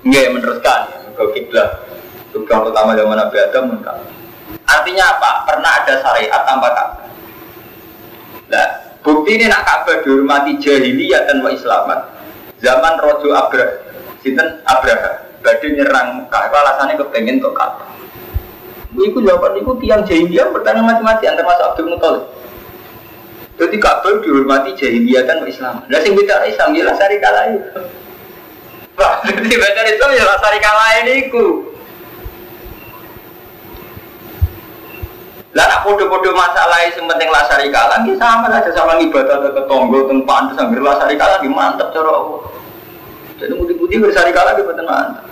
[0.06, 0.82] Enggak meneruskan,
[1.18, 1.70] ke kiblat.
[2.30, 3.98] Tugas pertama zaman Nabi Adam enggak.
[4.70, 5.32] Artinya apa?
[5.50, 7.10] Pernah ada syariat tanpa Ka'bah.
[8.54, 8.68] Nah,
[9.02, 12.00] bukti ini nak Ka'bah dihormati jahiliyah dan Islaman.
[12.62, 13.82] Zaman Rojo Abrah,
[14.22, 16.30] Sinten Abraha, badai nyerang.
[16.30, 17.90] Itu alasannya kepengen untuk Ka'bah.
[18.92, 22.24] Iku jawaban itu tiang jahiliyah bertanya mati-matian termasuk Abdul Muthalib.
[23.62, 25.86] Jadi Ka'bah dihormati jahiliyah dan Islam.
[25.86, 27.82] Nah sing beda Islam jelas hari kala itu.
[28.98, 31.70] Pak, jadi baca Islam ya lasari kalah ini ku.
[35.52, 40.08] Lah nak podo-podo masalah yang penting lasari kalah, ini sama aja sama ibadah ke ketonggo,
[40.08, 42.42] tempat sambil lasari kalah, ini mantep cara Allah.
[43.36, 45.24] Jadi putih-putih bersari kalah, ini betul mantep.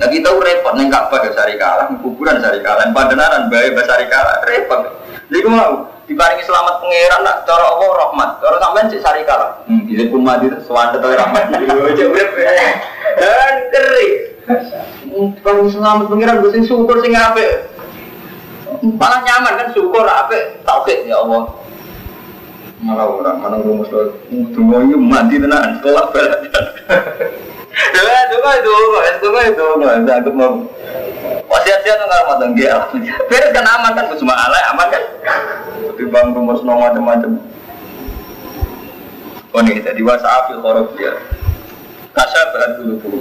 [0.00, 4.42] Nah kita repot neng Ka'bah ya sari kalah, kuburan sari kalah, padenaran bayi besari kalah,
[4.48, 4.82] repot.
[5.30, 9.62] Jadi mau diparingi selamat pangeran nak cara Allah rahmat, cara sampean cek sari kalah.
[9.70, 11.54] Hmm, bisa kumat itu sewanda tuh rahmat.
[11.54, 12.30] Aja urip.
[13.14, 14.08] Dan keri.
[15.06, 17.70] Diparingi selamat pangeran gue sing syukur sing apik.
[18.82, 21.54] Malah nyaman kan syukur apik tauhid ya Allah.
[22.82, 24.16] Malah orang mana rumus lo,
[24.56, 26.48] tunggu ini mati tenan setelah balik.
[27.70, 28.72] Dua itu,
[29.22, 30.58] dua itu, nggak aku mau.
[31.50, 32.66] Wasiat-wasiat nggak mau tenggi,
[33.26, 35.02] beres kan aman kan, cuma alay aman kan.
[35.98, 37.36] Di bang rumor semua macam-macam.
[39.50, 41.10] Oh nih, jadi wasafi korok dia.
[42.14, 43.20] Kasar berat dulu dulu.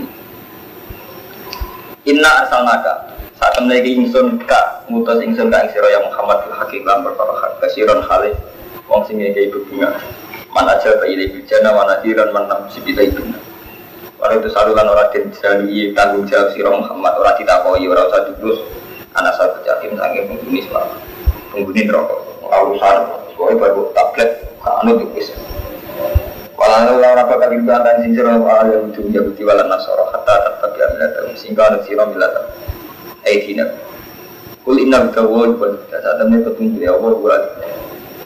[2.06, 3.18] Inna asal naga.
[3.38, 8.02] Saat menaiki ingsun kak, ngutus ingsun kak siro yang Muhammad fil hakikat berkara hak kasiron
[8.06, 8.38] khalid.
[8.86, 9.98] Wong sing ngekei bunga.
[10.54, 13.22] Mana aja bayi lebih jana, mana diran, mana si kita itu.
[14.20, 17.14] Walau itu saluran orang dan jalui tanggung jawab si Muhammad.
[17.16, 18.60] Orang tidak koi orang usah terus
[19.16, 20.96] anak satu jatim sange penghuni selalu
[21.56, 22.96] penghuni rokok urusan
[23.40, 24.44] koi baru tablet.
[24.60, 25.32] Kanu tipis
[26.60, 30.36] Walau orang apa kali itu antara sing sira wa ya ujung jabuti wala nasara hatta
[30.44, 32.42] tetap ya milata sehingga ana sira milata
[33.24, 33.64] aidina
[34.68, 37.40] Kul inna bika wa wa saat temen petunjuk ya Allah wa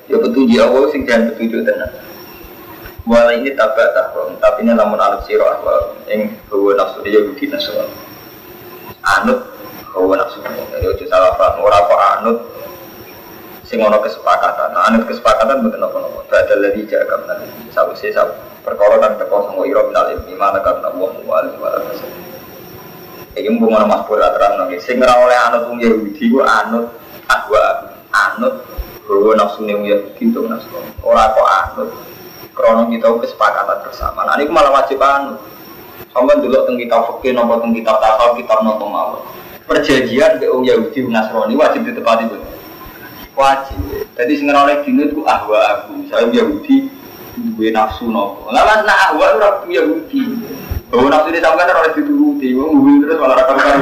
[0.10, 1.94] ya petunjuk Allah sing jangan petunjuk tenan
[3.04, 7.52] Wala ini tabak tahrom, tapi ini namun anut siro ahwal Yang hawa nafsu dia bukti
[7.52, 7.92] nasuan
[9.04, 9.44] Anut
[9.92, 12.38] hawa nafsu Jadi uji salah paham, orang apa anut.
[13.68, 16.20] Sing ono kesepakatan, nah, anut kesepakatan bukan apa-apa.
[16.32, 18.32] Badal lagi jaga nanti, sabu sih sabu
[18.64, 22.08] Perkara kan teko sama iro minal ilmi Mana karena Allah mu'alim wala kasih
[23.36, 26.88] Ini nanti Sing oleh anut um Yahudi, gua anut
[27.28, 27.92] Ahwa.
[28.16, 28.64] Anut
[29.04, 30.72] hawa nafsu nih Yahudi itu nafsu.
[31.04, 32.13] Orang apa anut
[32.54, 34.24] krono kita kesepakatan bersama.
[34.24, 35.36] Nah ini malah wajib anu.
[36.14, 39.26] Sampai dulu tentang kitab fikih, nopo tentang kitab tasawuf, kitab nopo mau.
[39.66, 42.38] Perjanjian ke orang Yahudi Nasrani wajib ditepati itu.
[43.34, 43.82] Wajib.
[44.14, 46.06] Jadi sing oleh dino itu ahwa aku.
[46.14, 46.86] Saya Yahudi
[47.34, 48.54] duwe nafsu nopo.
[48.54, 50.22] Lah nak ahwa ora Yahudi.
[50.94, 53.82] Oh nafsu ini sampai kan oleh dituruti, ngomong terus malah rakam karu.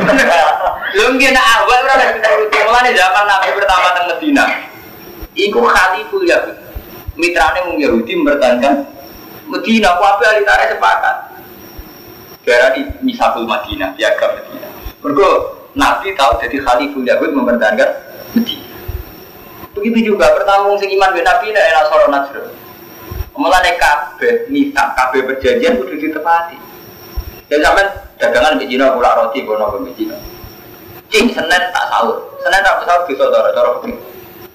[0.95, 2.57] Lu mungkin nak ahwa ora oleh dituruti.
[2.63, 4.45] Mulane zaman Nabi pertama teng Medina.
[5.35, 6.60] Iku khaliful Yahudi
[7.15, 8.75] mitrane mung Yahudi mempertahankan
[9.51, 11.15] Medina, kuabe alitare sepakat.
[12.47, 14.69] Gara di misakul Madinah, piagam Medina.
[15.03, 15.29] Mergo
[15.75, 17.89] Nabi tahu jadi Khaliful Yahud mempertahankan
[18.37, 18.71] Medina.
[19.75, 22.43] Begitu juga pertama sing iman ben Nabi nek ana soro Najr.
[23.35, 26.59] Mulane kabeh misak, kabeh perjanjian kudu ditepati.
[27.47, 27.87] Dan sampean
[28.19, 30.15] dagangan di Cina kula roti kono ke Cina.
[31.11, 32.35] Cing Senin tak sahur.
[32.43, 33.79] Senin tak sahur bisa cara-cara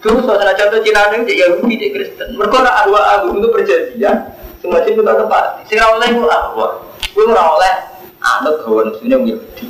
[0.07, 2.29] Terus soalnya contoh Cina ini jadi Yahudi, jadi Kristen.
[2.39, 4.31] Mereka nak ahwa ahwa untuk perjanjian.
[4.63, 5.45] Semacam kita tempat.
[5.67, 6.79] Sing oleh itu ahwa.
[7.11, 7.75] Gue ora oleh
[8.23, 9.67] anut hawa nafsunya Yahudi.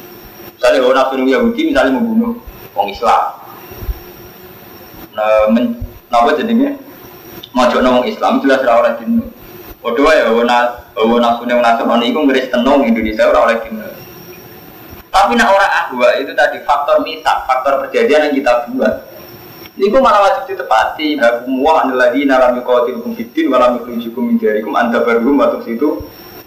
[0.52, 2.36] Misalnya hawa nafsunya Yahudi misalnya membunuh
[2.76, 3.22] orang Islam.
[5.16, 5.80] Nah, men,
[6.12, 6.76] apa jadinya?
[7.56, 9.24] Mojok orang Islam jelas ora oleh dino.
[9.80, 10.44] Waduh ya hawa
[11.00, 13.88] hawa nafsunya Nasrani itu Kristen nong Indonesia ora oleh dino.
[15.08, 19.15] Tapi nak orang ahwa itu tadi faktor misak, faktor perjanjian yang kita buat.
[19.76, 21.20] Niku malah wajib ditepati.
[21.20, 26.00] Hakum wa lagi nalam yuqatilukum fiddin wa lam yukhrijukum min diyarikum anta barum waktu situ.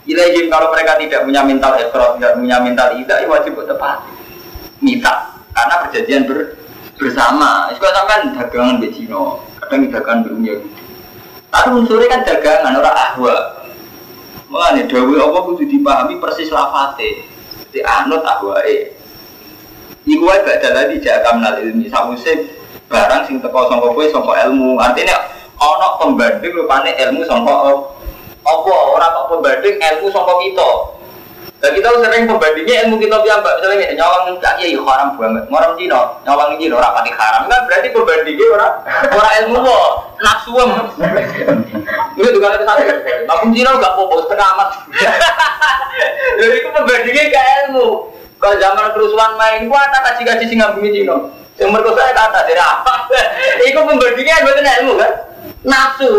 [0.10, 4.10] Ilaihim kalau mereka tidak punya mental ekstros, tidak punya mental ida, ya wajib ditepati.
[4.82, 6.58] Minta karena perjanjian ber,
[6.98, 7.70] bersama.
[7.70, 10.70] Itu sampai dagangan di Cina, kadang dagangan di Yahudi.
[11.50, 13.36] Tapi unsurnya kan dagangan orang ahwa.
[14.50, 17.30] Mengenai dawe apa kudu dipahami persis lafate.
[17.70, 18.98] Di anut ahwae.
[20.10, 21.86] Iku wae gak ada lagi jaga menal ilmi.
[21.86, 22.59] Samusik
[22.90, 24.82] barang sing teko sangka kowe sangka ilmu.
[24.82, 25.18] Artinya
[25.62, 27.54] ana pembanding rupane ilmu sangka
[28.44, 30.70] apa ora kok pembanding ilmu sangka kita.
[31.60, 36.08] Dan kita sering pembandingnya ilmu kita mbak misalnya nyawang tak iya haram banget, ngoram Cina,
[36.24, 38.68] nyawang Cina ora pati haram kan berarti pembandingnya ora
[39.12, 39.92] ora ilmu kok,
[40.24, 40.72] nafsu em.
[42.16, 42.84] Itu juga ada satu,
[43.28, 44.70] tapi Cina gak popo setengah amat.
[46.40, 47.88] Jadi itu pembandingnya ke ilmu.
[48.40, 51.28] Kalau zaman kerusuhan main, gua tak kasih kasih singa bumi Cina.
[51.60, 52.94] Yang merkosa itu kata dari apa?
[53.68, 55.12] Iku pembandingnya bukan ilmu kan?
[55.68, 56.14] Nafsu.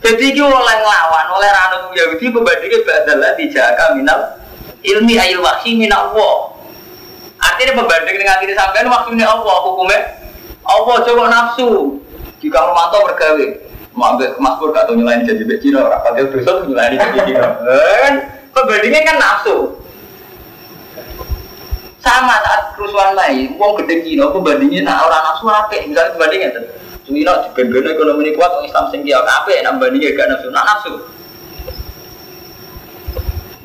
[0.00, 4.20] Jadi itu oleh ngelawan, oleh ranut Yahudi pembandingnya badalah dijaga minal
[4.80, 6.36] ilmi ayil wahsi minal Allah.
[7.36, 10.00] Artinya pembanding dengan diri sampean waktunya Allah hukumnya.
[10.64, 12.00] Allah coba nafsu.
[12.40, 13.46] Jika Romanto bergawe,
[14.36, 17.48] Mas Pur gak tau nyelain jadi becino, rapat dia dosa nyelain jadi Cina.
[18.04, 18.14] Kan
[18.56, 19.84] Pembandingnya kan nafsu.
[22.06, 25.74] Sama saat kerusuhan lain, uang gede Cina pembandingnya nah orang nafsu apa?
[25.74, 26.64] Misalnya pembandingnya tuh.
[27.02, 29.50] Cina di band ekonomi kuat, orang Islam sing dia apa?
[29.50, 30.92] Nak bandingnya gak nafsu, nak nafsu.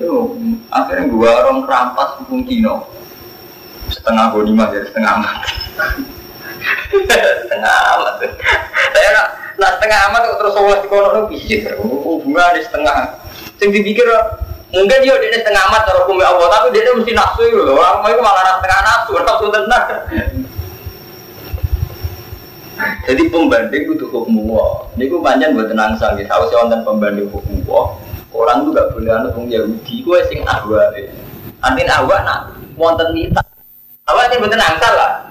[0.01, 0.33] Yo,
[0.73, 2.81] akhirnya gua orang kerampas hukum Cina.
[3.93, 5.35] Setengah bodi mah jadi setengah amat.
[7.45, 8.13] setengah amat.
[8.89, 9.27] Saya nak
[9.61, 11.77] nak setengah amat terus Allah dikono no bisik.
[11.77, 13.21] Hubungan di setengah.
[13.61, 14.09] Sing dipikir
[14.71, 17.75] mungkin dia dia setengah amat cara hukum Allah, tapi dia mesti nafsu itu loh.
[17.75, 19.85] Orang itu malah setengah nafsu, nafsu tenang.
[23.05, 24.89] Jadi pembanding itu hukum Allah.
[24.97, 26.25] Ini gue panjang buat tenang sanggih.
[26.25, 27.85] Tahu sih wonten pembanding hukum Allah.
[28.31, 29.95] Orang tuh gak boleh anak orang Yahudi.
[30.01, 30.89] Gue sing ahwa.
[31.61, 32.39] Antin ahwa nak
[32.79, 33.43] wonten nita.
[34.09, 35.29] Ahwa ini buat tenang salah.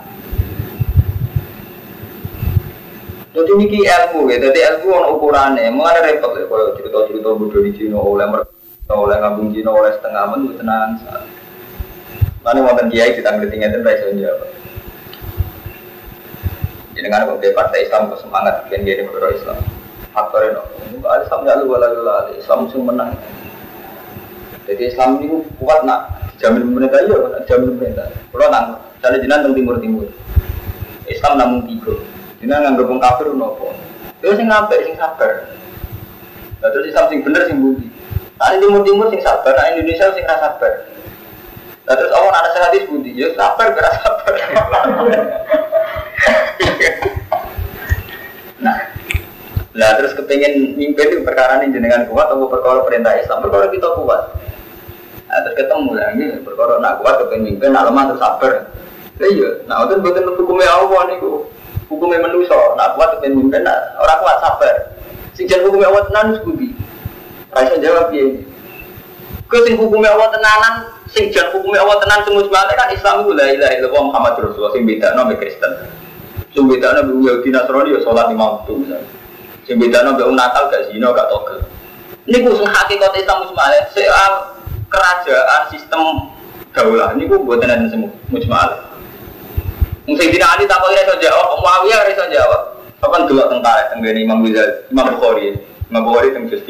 [3.31, 7.71] Jadi ini ilmu ya, jadi ilmu on ukurannya, mengenai repot ya, kalau cerita-cerita bodoh di
[7.79, 8.51] Cina oleh mereka,
[8.95, 10.99] oleh ngabung Cina oleh setengah men, tenang.
[12.41, 14.51] Mana wonten kiai kita ngelitingnya itu rasa jawab.
[16.97, 19.59] Jadi kan kalau partai Islam semangat bikin dia negara Islam.
[20.11, 20.63] Faktor itu,
[21.07, 23.15] ada Islam ya lu lalu Islam sih menang.
[24.67, 28.09] Jadi Islam ini kuat nak jamin pemerintah iya, jamin pemerintah.
[28.33, 28.67] Kalau nang,
[28.99, 30.07] cari jinan teng timur timur.
[31.07, 31.95] Islam namun tiga.
[32.43, 33.71] Jinan nggak gabung kafir nopo.
[34.19, 35.53] Itu sing ngapa sing sabar.
[36.61, 37.87] Nah, terus Islam sing bener sing budi.
[38.41, 40.73] Nah, timur timur sing sabar, nah Indonesia sing rasa sabar.
[41.85, 44.35] Nah, terus orang ada sehati budi, ya sabar berasa sabar.
[48.65, 48.77] nah,
[49.77, 53.93] lah terus kepengen mimpin itu perkara ini jenengan kuat atau perkara perintah Islam perkara kita
[54.01, 54.33] kuat.
[55.29, 58.73] Nah, terus ketemu ini perkara nak kuat kepengen mimpin, nak lemah terus sabar.
[59.21, 61.21] Iya, nah itu bukan hukumnya Allah nih
[61.93, 64.97] hukumnya manusia, nak kuat kepengen mimpin, nak orang kuat sabar.
[65.37, 66.80] Sing hukumnya Allah tenan sebuti.
[67.51, 68.27] Raisa jawab ya.
[69.51, 70.75] Kau sing hukumnya Allah tenanan,
[71.11, 74.71] sing jangan hukumnya Allah tenan semua sebalik kan Islam itu lah ilah ilah Muhammad Rasulullah
[74.71, 75.73] sing beda nama Kristen.
[76.55, 79.11] Sing beda nama Yahudi Nasrani ya sholat lima waktu misalnya.
[79.67, 81.59] Sing beda nama Natal gak zina gak togel.
[82.31, 84.33] Ini gue sing hakikat Islam Musmalik soal
[84.87, 86.03] kerajaan sistem
[86.71, 87.11] daulah.
[87.19, 88.79] Ini gue buat tenan semua Musmalik.
[90.07, 92.79] Mungkin tidak Ali tak boleh jawab, Muawiyah bisa jawab.
[93.03, 95.59] Kapan dulu tentara tentang Imam Ghazali, Imam Bukhari,
[95.91, 96.63] Imam Bukhari tentang Juz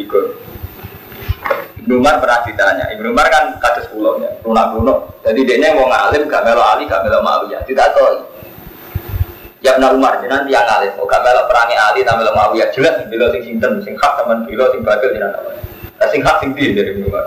[1.80, 4.98] Ibnu Umar pernah ditanya, Ibnu Umar kan kados pulau ya, lunak lunak.
[5.24, 8.28] Jadi dia mau ngalim, gak melo Ali, gak melo Muawiyah, tidak tahu.
[9.60, 12.68] Ya benar Umar, jadi nanti yang ngalim, oh gak melo perangi Ali, tak melo Muawiyah,
[12.76, 15.48] jelas bila sing sinten, sing hak sama bila sing batil tidak tahu.
[16.00, 17.24] Nah sing hak sing dia dari Ibnu Umar.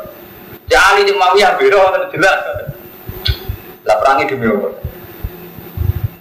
[0.69, 1.81] Ya Ali di Muawiyah biro,
[2.13, 2.39] jelas.
[3.83, 4.73] Lah perangi demi Umar.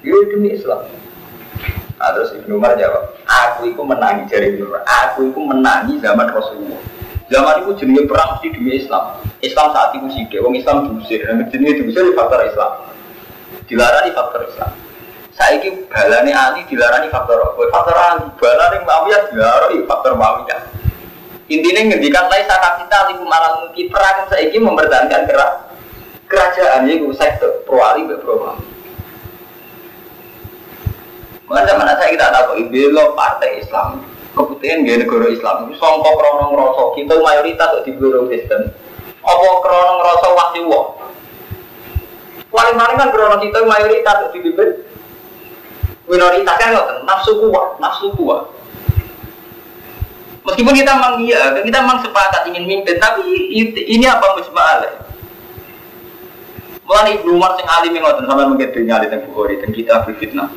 [0.03, 0.83] Iya demi Islam.
[2.03, 6.27] Nah, terus Ibnu Umar jawab, aku itu menangi dari Ibnu Umar, aku itu menangi zaman
[6.35, 6.83] Rasulullah.
[7.33, 9.17] Zaman itu jenis perang mesti demi Islam.
[9.41, 12.93] Islam saat itu sih, wong Islam diusir, dan jenis diusir di faktor Islam.
[13.65, 14.71] Dilarang di faktor Islam.
[15.33, 16.77] Saya ini balani Ali di
[17.09, 17.57] faktor apa?
[17.73, 18.29] Faktor Ali,
[18.85, 20.61] Muawiyah dilarang di faktor Muawiyah.
[21.49, 25.25] Intinya ngendikan lain saat kita liku malam mungkin perang saya ini mempertahankan
[26.29, 28.71] kerajaan itu sektor pro Ali pro Muawiyah.
[31.49, 36.45] Maka zaman saya kita tahu belo partai Islam kebutuhan gaya negara Islam itu songkok krono
[36.57, 38.63] ngerosok kita mayoritas di negara Kristen.
[39.23, 40.87] Apa krono ngerosok wahyu wah
[42.53, 44.69] paling paling kan krono kita mayoritas di bibir
[46.09, 48.43] minoritas kan nggak nafsu kuat nafsu kuat.
[50.43, 53.23] Meskipun kita memang iya kita memang sepakat ingin mimpin tapi
[53.63, 55.07] ini apa musmalah
[56.83, 60.51] Mulai Ibnu Umar sing alim ngoten sampai dunia alim yang bukhari dan kita berfitnah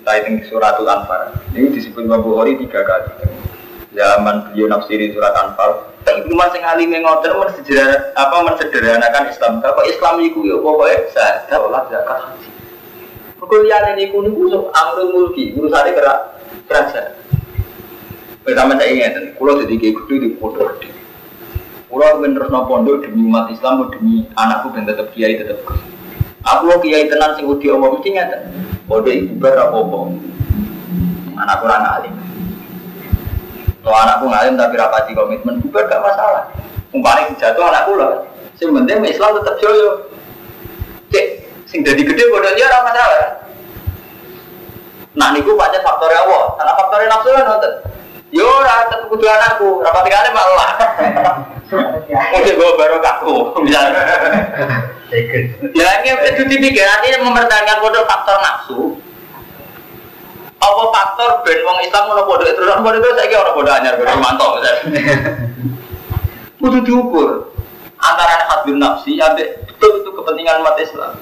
[0.00, 1.36] Itu suratul Anfal.
[1.52, 3.12] Ini disebut Imam Bukhari tiga kali.
[3.92, 5.90] Zaman beliau nafsiri surat Anfal.
[6.00, 9.52] Ibnu Mas yang alim ngotot mensederhanakan apa mensederhanakan Islam.
[9.60, 12.48] Kalau Islam itu ya pokoknya saya sholat zakat haji.
[13.36, 16.18] Perkuliahan ini kuno kusuk amrul mulki urusannya gerak
[16.68, 17.12] kerajaan.
[18.40, 20.80] Pertama saya ingat, kalau jadi kayak gitu di pondok.
[21.90, 25.60] Kalau bener no pondok demi umat Islam demi anakku dan tetap kiai tetap
[26.40, 28.40] Aku kiai tenan sing udah omong mesti ngeten.
[28.90, 29.98] Bodoh ibu berapa apa
[31.38, 32.14] Anak kurang alim.
[33.80, 36.50] Kalau anakku ngalim tapi rapati komitmen, bubar gak masalah.
[36.90, 38.26] Umpamanya jatuh anakku lah.
[38.58, 40.10] Sing penting Islam tetap joyo.
[41.14, 41.26] Cek,
[41.70, 43.22] sing jadi gede bodoh dia orang masalah.
[45.16, 47.72] Nah niku pancen faktor Allah, karena faktor nafsu kan nonton.
[48.30, 50.70] Yo ora tetep kudu anakku, rapati kali malah.
[52.34, 54.02] Mungkin gue baru kaku, misalnya.
[55.74, 58.78] Ya ini itu dipikir nanti mempertahankan bodoh faktor nafsu.
[60.62, 63.72] Apa faktor ben wong Islam mau bodoh itu orang bodoh itu saya kira orang bodoh
[63.74, 64.82] anyar bodoh mantap misalnya.
[66.62, 67.50] Kudu diukur.
[68.00, 71.20] antara hadun nafsi ambek betul itu kepentingan umat Islam.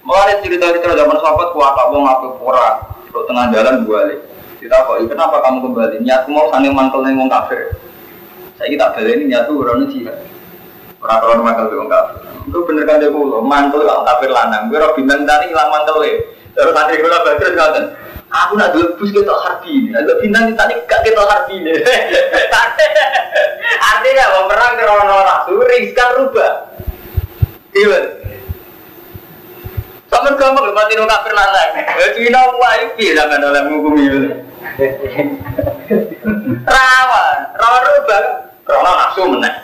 [0.00, 2.68] Mulai cerita-cerita zaman sahabat kuat apa pura,
[3.16, 4.20] untuk tengah jalan balik.
[4.60, 5.96] Kita kok, kenapa kamu kembali?
[6.04, 7.72] Niatku mau sange mantel ning wong kafir.
[8.60, 10.20] Saya kita balik ini niatku ora jihad.
[11.00, 12.20] Ora ora mantel wong kafir.
[12.44, 14.68] Itu bener kan dia kulo, mantel wong kafir lanang.
[14.68, 15.96] Gue ora bintang tani ilang mantel
[16.56, 17.84] Terus santri kula badhe ngoten.
[18.26, 21.72] Aku nak dulu bus kita harbi ini, ada bintang tadi gak kita harbi ini.
[23.94, 26.52] Artinya mau perang krono rasul, riskan rubah.
[27.70, 27.98] Iya.
[30.06, 31.70] Sama gampang mati nung kafir lanang.
[31.82, 34.18] Ya Cina wae piye sampean oleh ngukumi itu.
[36.62, 38.22] Rawan, rawan rubah.
[38.66, 39.54] Krono nafsu meneh.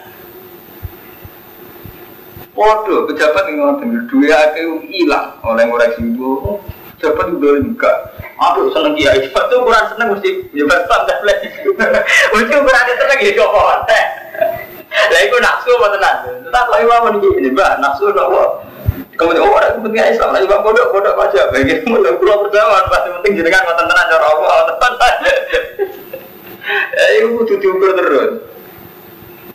[2.52, 4.30] Waduh, pejabat yang ngotot duit
[4.86, 6.60] hilang oleh ngoreksi itu.
[6.98, 7.96] Pejabat itu enggak.
[8.38, 9.26] Aduh, seneng kiai.
[9.32, 11.48] Kurang seneng mesti nyebat santai lagi.
[12.30, 13.50] Mesti kurang seneng ya kok
[14.92, 16.16] Lah iku nafsu apa tenan?
[16.44, 16.84] Tetap lagi
[17.40, 17.80] ini, Mbak.
[17.80, 18.60] Nafsu nopo?
[19.12, 21.52] Kemudian oh ada kepentingan Islam lagi bang bodoh bodoh aja.
[21.52, 25.14] Bagi mulai pulau perjalanan pasti penting jenengan ngoten tenan cara Allah tenan.
[26.92, 28.32] Eh itu kudu diukur terus.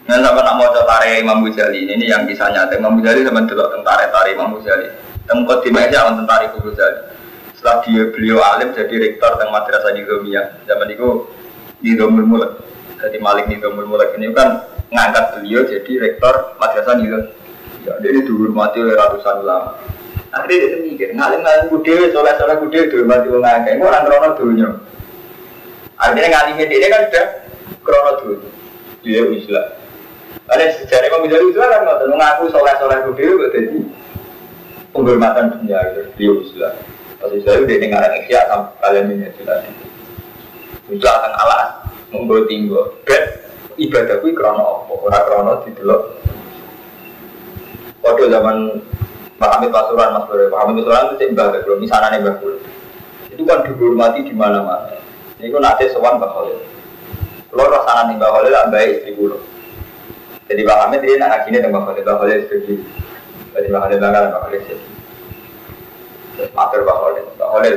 [0.08, 3.68] Nah, sama nak mau tarik Imam Ghazali ini yang kisah nyata Imam Ghazali sama dulu
[3.76, 4.88] tentara tarik Imam Ghazali.
[5.28, 7.18] Tempat di meja tentara Imam Ghazali
[7.58, 11.26] setelah dia beliau alim jadi rektor tentang madrasah Nizamiyah zaman itu
[11.82, 12.52] Nizamul Mulk
[13.02, 14.62] jadi Malik Nizamul Mulk ini kan
[14.94, 17.28] ngangkat beliau jadi rektor madrasah Nizam
[17.88, 19.80] ya dia dihormati oleh ratusan ulama.
[20.36, 24.70] Akhirnya dia mikir ngalim-ngalim kudewe soleh-soleh kudewe dihormati orang ngangkat ini orang krono dunia.
[25.96, 27.28] Akhirnya ngalimnya dia kan sudah
[27.82, 28.50] krono dunia.
[29.08, 29.68] Dia Islam
[30.48, 33.80] ada sejarah Imam Ghazali itu kan mengaku soleh-soleh kudewe jadi
[34.96, 36.76] penghormatan dunia itu dia Islam
[37.18, 38.46] Pasti saya udah dengar ikhya
[38.78, 39.66] kalian ini jelas.
[40.86, 42.94] Itu akan alas, membawa tinggal.
[43.10, 43.42] Bet
[44.38, 44.94] krono apa?
[45.02, 45.74] Orang krono di
[48.18, 48.82] Waktu zaman
[49.38, 52.42] Pak Hamid Pasuruan, Mas Bro, Pak Hamid Pasuruan itu cek mbak belum misalnya nih mbak
[53.30, 54.98] Itu kan dihormati di mana-mana.
[55.38, 56.58] Ini kan nanti sewan Mbak Khalil.
[57.54, 59.38] Kalau rasanya nih Mbak Khalil lah baik istri guru.
[60.50, 62.58] Jadi Pak Hamid dia nak ngajinya dengan Mbak Khalil, Mbak Khalil istri
[63.54, 64.78] Jadi Mbak Khalil bangga Mbak Khalil istri
[66.58, 67.26] Matur Pak Khalil.
[67.38, 67.76] Pak Khalil.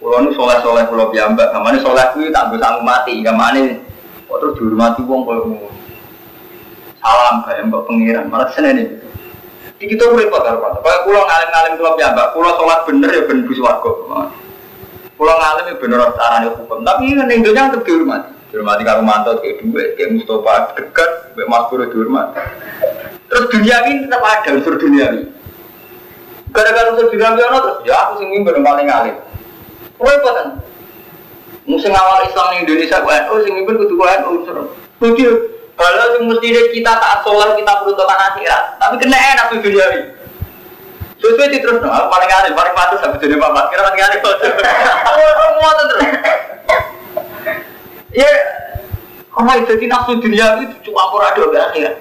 [0.00, 3.84] Kulo nu soleh-soleh kulo piyambak, gamane soleh kuwi tak sanggup mati, gamane
[4.24, 5.68] kok terus dihormati wong koyo ngono.
[7.04, 9.07] Salam kayak mbok pengiran, malah senene itu.
[9.78, 10.82] Di kita urip kok karo Pak.
[10.82, 13.90] Kayak kulo ngalim-ngalim kulo piyambak, kulo salat bener ya ben bus warga.
[15.14, 18.34] Kulo ngalim ya bener carane hukum, tapi ning donya tetep dihormati.
[18.50, 22.42] Dihormati karo mantot kayak duit, kayak Mustafa dekat, kayak Mas Guru dihormati.
[23.30, 25.22] Terus dunia ini tetap ada unsur dunia ini.
[26.50, 29.14] Gara-gara usul dinamika ono terus ya aku sing mimpin paling alim.
[30.00, 30.48] Repot kan?
[31.68, 34.56] Musim awal Islam di Indonesia oh sing mimpin kudu oh unsur.
[35.78, 40.02] Kalau mesti kita tak sholat kita peruntukan akhirat, tapi kena enak tuh dunia ini.
[41.18, 43.70] Sesuai di terus, oh, paling alim, paling patut sampai jadi bapak.
[43.70, 46.02] Kira paling alim, semua terus.
[48.14, 48.30] Ya,
[49.30, 51.94] kalau itu nafsu dunia itu cuma kurang ada akhirat.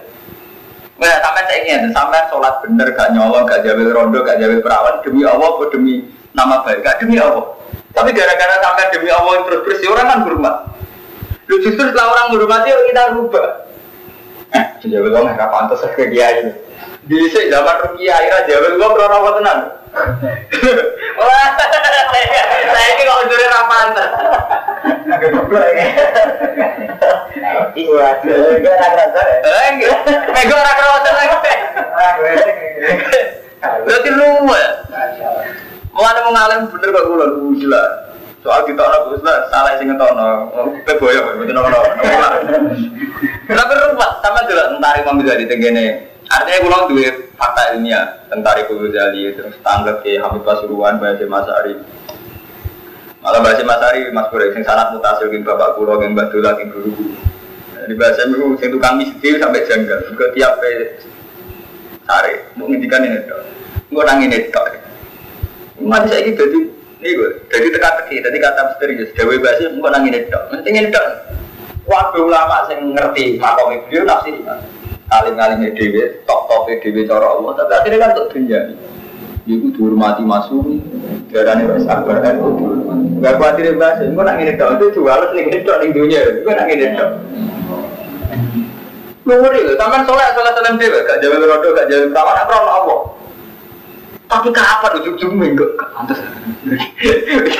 [0.97, 4.97] Nah, sampai saya ingin, sampai sholat bener, gak nyolong, gak jawil rondo, gak jawil perawan,
[5.05, 7.53] demi Allah, demi nama baik, gak demi Allah.
[7.93, 10.55] Tapi gara-gara sampai demi Allah terus ya orang kan hormat.
[11.45, 13.66] Lu justru setelah orang hormati, kita rubah.
[14.57, 16.49] Eh, jawil Allah nggak pantas ke kiai.
[17.07, 19.61] Di zaman rukia, akhirnya jawil Allah berapa apa tenang.
[21.17, 24.09] Wah, saya ini juri rapantas.
[25.07, 25.85] Agak goblok ya.
[27.77, 29.21] Iya, gue nak rasa.
[29.71, 29.95] Enggak,
[30.35, 31.37] gue nak rasa lagi.
[33.87, 34.69] Berarti lu ya.
[35.95, 37.25] Mulane mau ngalim bener kok kula
[37.57, 37.83] gila.
[38.47, 40.47] Soal kita orang Gus salah sing ngetono.
[40.79, 41.81] Kita boyo mboten nono.
[43.43, 46.15] Tapi rupa sama juga tentang Imam Ghazali tenggene.
[46.31, 51.43] Artinya kula duwe fakta ilmiah tentang Imam Ghazali terus tanggap ke Hamid Pasuruan, Bayi Mas
[51.59, 51.83] Arif.
[53.19, 56.63] Malah bahasa Mas Ari, Mas Bro, sing sangat mutasil geng bapak kulo, geng batu lagi
[56.71, 56.95] guru.
[57.83, 60.07] Di bahasa itu, sing tukang misi sampai janggal.
[60.07, 61.01] Juga tiap pe
[62.07, 63.43] sare, mau ngintikan ini dong.
[63.91, 64.71] Gue nangin dong.
[65.83, 66.59] Mati saya gitu, jadi
[66.97, 69.13] ini gue, jadi teka-teki, jadi kata misterius.
[69.13, 70.45] Dewi bahasa, gue nangin ini dong.
[70.49, 71.09] Penting ini dong.
[71.85, 74.41] Waktu ulama sing ngerti makom beliau nafsi
[75.13, 77.53] alim-alim dewi, top-top dewi cara Allah.
[77.53, 78.61] Tapi akhirnya kan untuk dunia.
[79.47, 80.83] Ibu dihormati masuk,
[81.31, 83.23] darahnya wes sabar kan itu dihormati.
[83.23, 86.85] Gak khawatir bahasa, gue nak ngini dong, itu jual nih dong nih dunia, gue ngini
[86.99, 87.13] dong.
[89.23, 92.99] Nomor itu, taman soleh soleh soleh dewa, gak jawab rodo, gak jawab perawan, apa Allah.
[94.27, 95.63] Tapi kapan ujung-ujung minggu?
[95.79, 96.19] Gak pantas.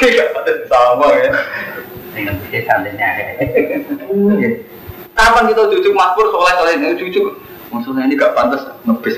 [0.03, 1.31] Gak pantas sama ya.
[2.11, 2.97] Dengan bisa santai
[5.17, 7.21] Kapan kita cucu makmur soleh soleh ini cucu?
[7.71, 9.17] Maksudnya ini gak pantas ngebis.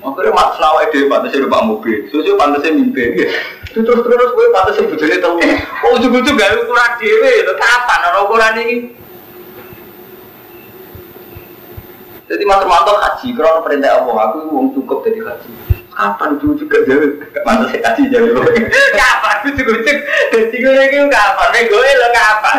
[0.00, 3.28] Akhirnya mak selawai dia pantasnya rumah mobil, susu pantasnya mimpi.
[3.68, 5.36] Itu terus terus gue pantasnya bujurnya tahu.
[5.84, 8.76] Oh cucu-cucu gak ukuran dewe, itu kapan orang ukuran ini?
[12.30, 15.50] Jadi Mas Romanto haji, kalau perintah Allah, aku uang cukup jadi haji.
[16.00, 17.12] Kapan cucu gak jauh?
[17.28, 18.40] Gak pantas haji jauh.
[18.96, 19.92] Kapan cucu cucu?
[20.32, 21.48] Jadi gue lagi kapan?
[21.68, 22.58] Gue lo kapan?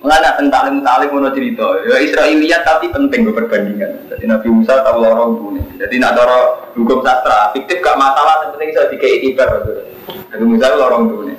[0.00, 4.10] Mengenai tentang talim talim mau cerita, ya Israiliyat tapi penting gue perbandingan.
[4.10, 5.62] Jadi Nabi Musa tahu lorong dunia.
[5.78, 9.62] Jadi nak doro hukum sastra, fiktif gak masalah, yang penting bisa dikei ibar.
[10.32, 11.36] Nabi Musa lorong dunia.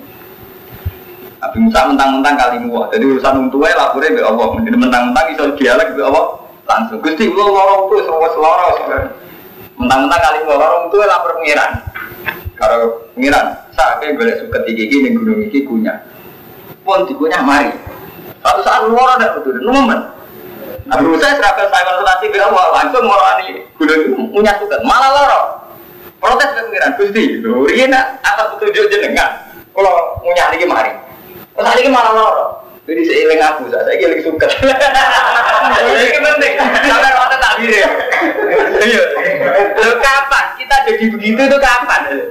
[1.43, 2.87] Nabi Musa mentang-mentang kali muah.
[2.93, 4.47] Jadi urusan untuknya laporin be Allah.
[4.61, 6.99] Mentang-mentang bisa dialek be Allah langsung.
[7.03, 8.75] Gusti lo lorong tuh semua selorong
[9.73, 11.71] Mentang-mentang kali muah lorong tuh lapor pengiran.
[12.53, 15.93] Kalau pengiran, saya boleh suka tinggi gini gunung ini punya.
[16.85, 17.73] Pun dikunyah mari.
[18.43, 19.99] Satu saat luar ada betul, momen.
[20.83, 25.47] Nabi Musa serapkan saya konsultasi ke Allah langsung ngorani gunung punya suka, malah lorong.
[26.23, 27.91] Protes ke pengiran, Gusti, lho, ini
[28.23, 29.43] atas petunjuk jenengan.
[29.75, 30.91] Kalau punya lagi mari.
[31.51, 32.62] Terus ini malah lorong.
[32.83, 34.47] Jadi seiling aku, saya saya suka.
[35.87, 37.87] Ini penting, sampai waktu tak ya.
[38.83, 39.03] Iya.
[40.03, 42.27] Kapan kita jadi begitu itu kapan?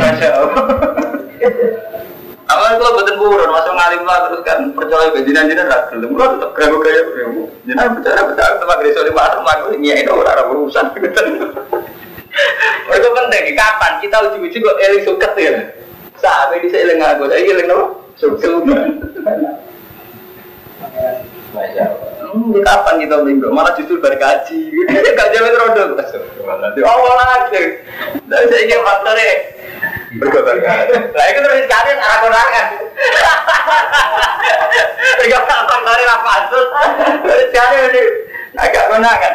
[0.00, 0.64] Masya Allah.
[2.50, 6.10] Awal kalau betul buron, masuk ngalim lah terus kan percaya ke jinan jinan ragu, lu
[6.18, 7.46] tetap keragu kaya keragu.
[7.68, 10.88] Jinan bicara bicara tempat gereja atau malu ini itu orang urusan.
[12.90, 15.52] Itu penting, kapan kita uji-uji kok eling suket ya?
[16.18, 17.99] Saat ini saya eling aku, saya eling apa?
[22.30, 23.48] Hmm, kapan kita minggu?
[23.50, 24.70] Malah justru berkaji.
[25.18, 25.98] Gak jalan rodok.
[26.84, 27.80] Oh, lagi.
[28.28, 29.30] Dan saya ingin faktornya
[30.20, 32.66] berkobar Lah itu terus sekali arah konangan.
[35.24, 36.68] Tiga tahun dari rapasus.
[37.24, 38.02] Terus sekali ini
[38.60, 39.34] agak konangan.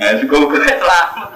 [0.00, 1.30] Ya, cukup selamat.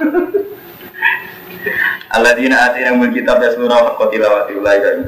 [2.14, 5.04] Alladzina atina min kitab yasnuna wa qatilawati ulai dan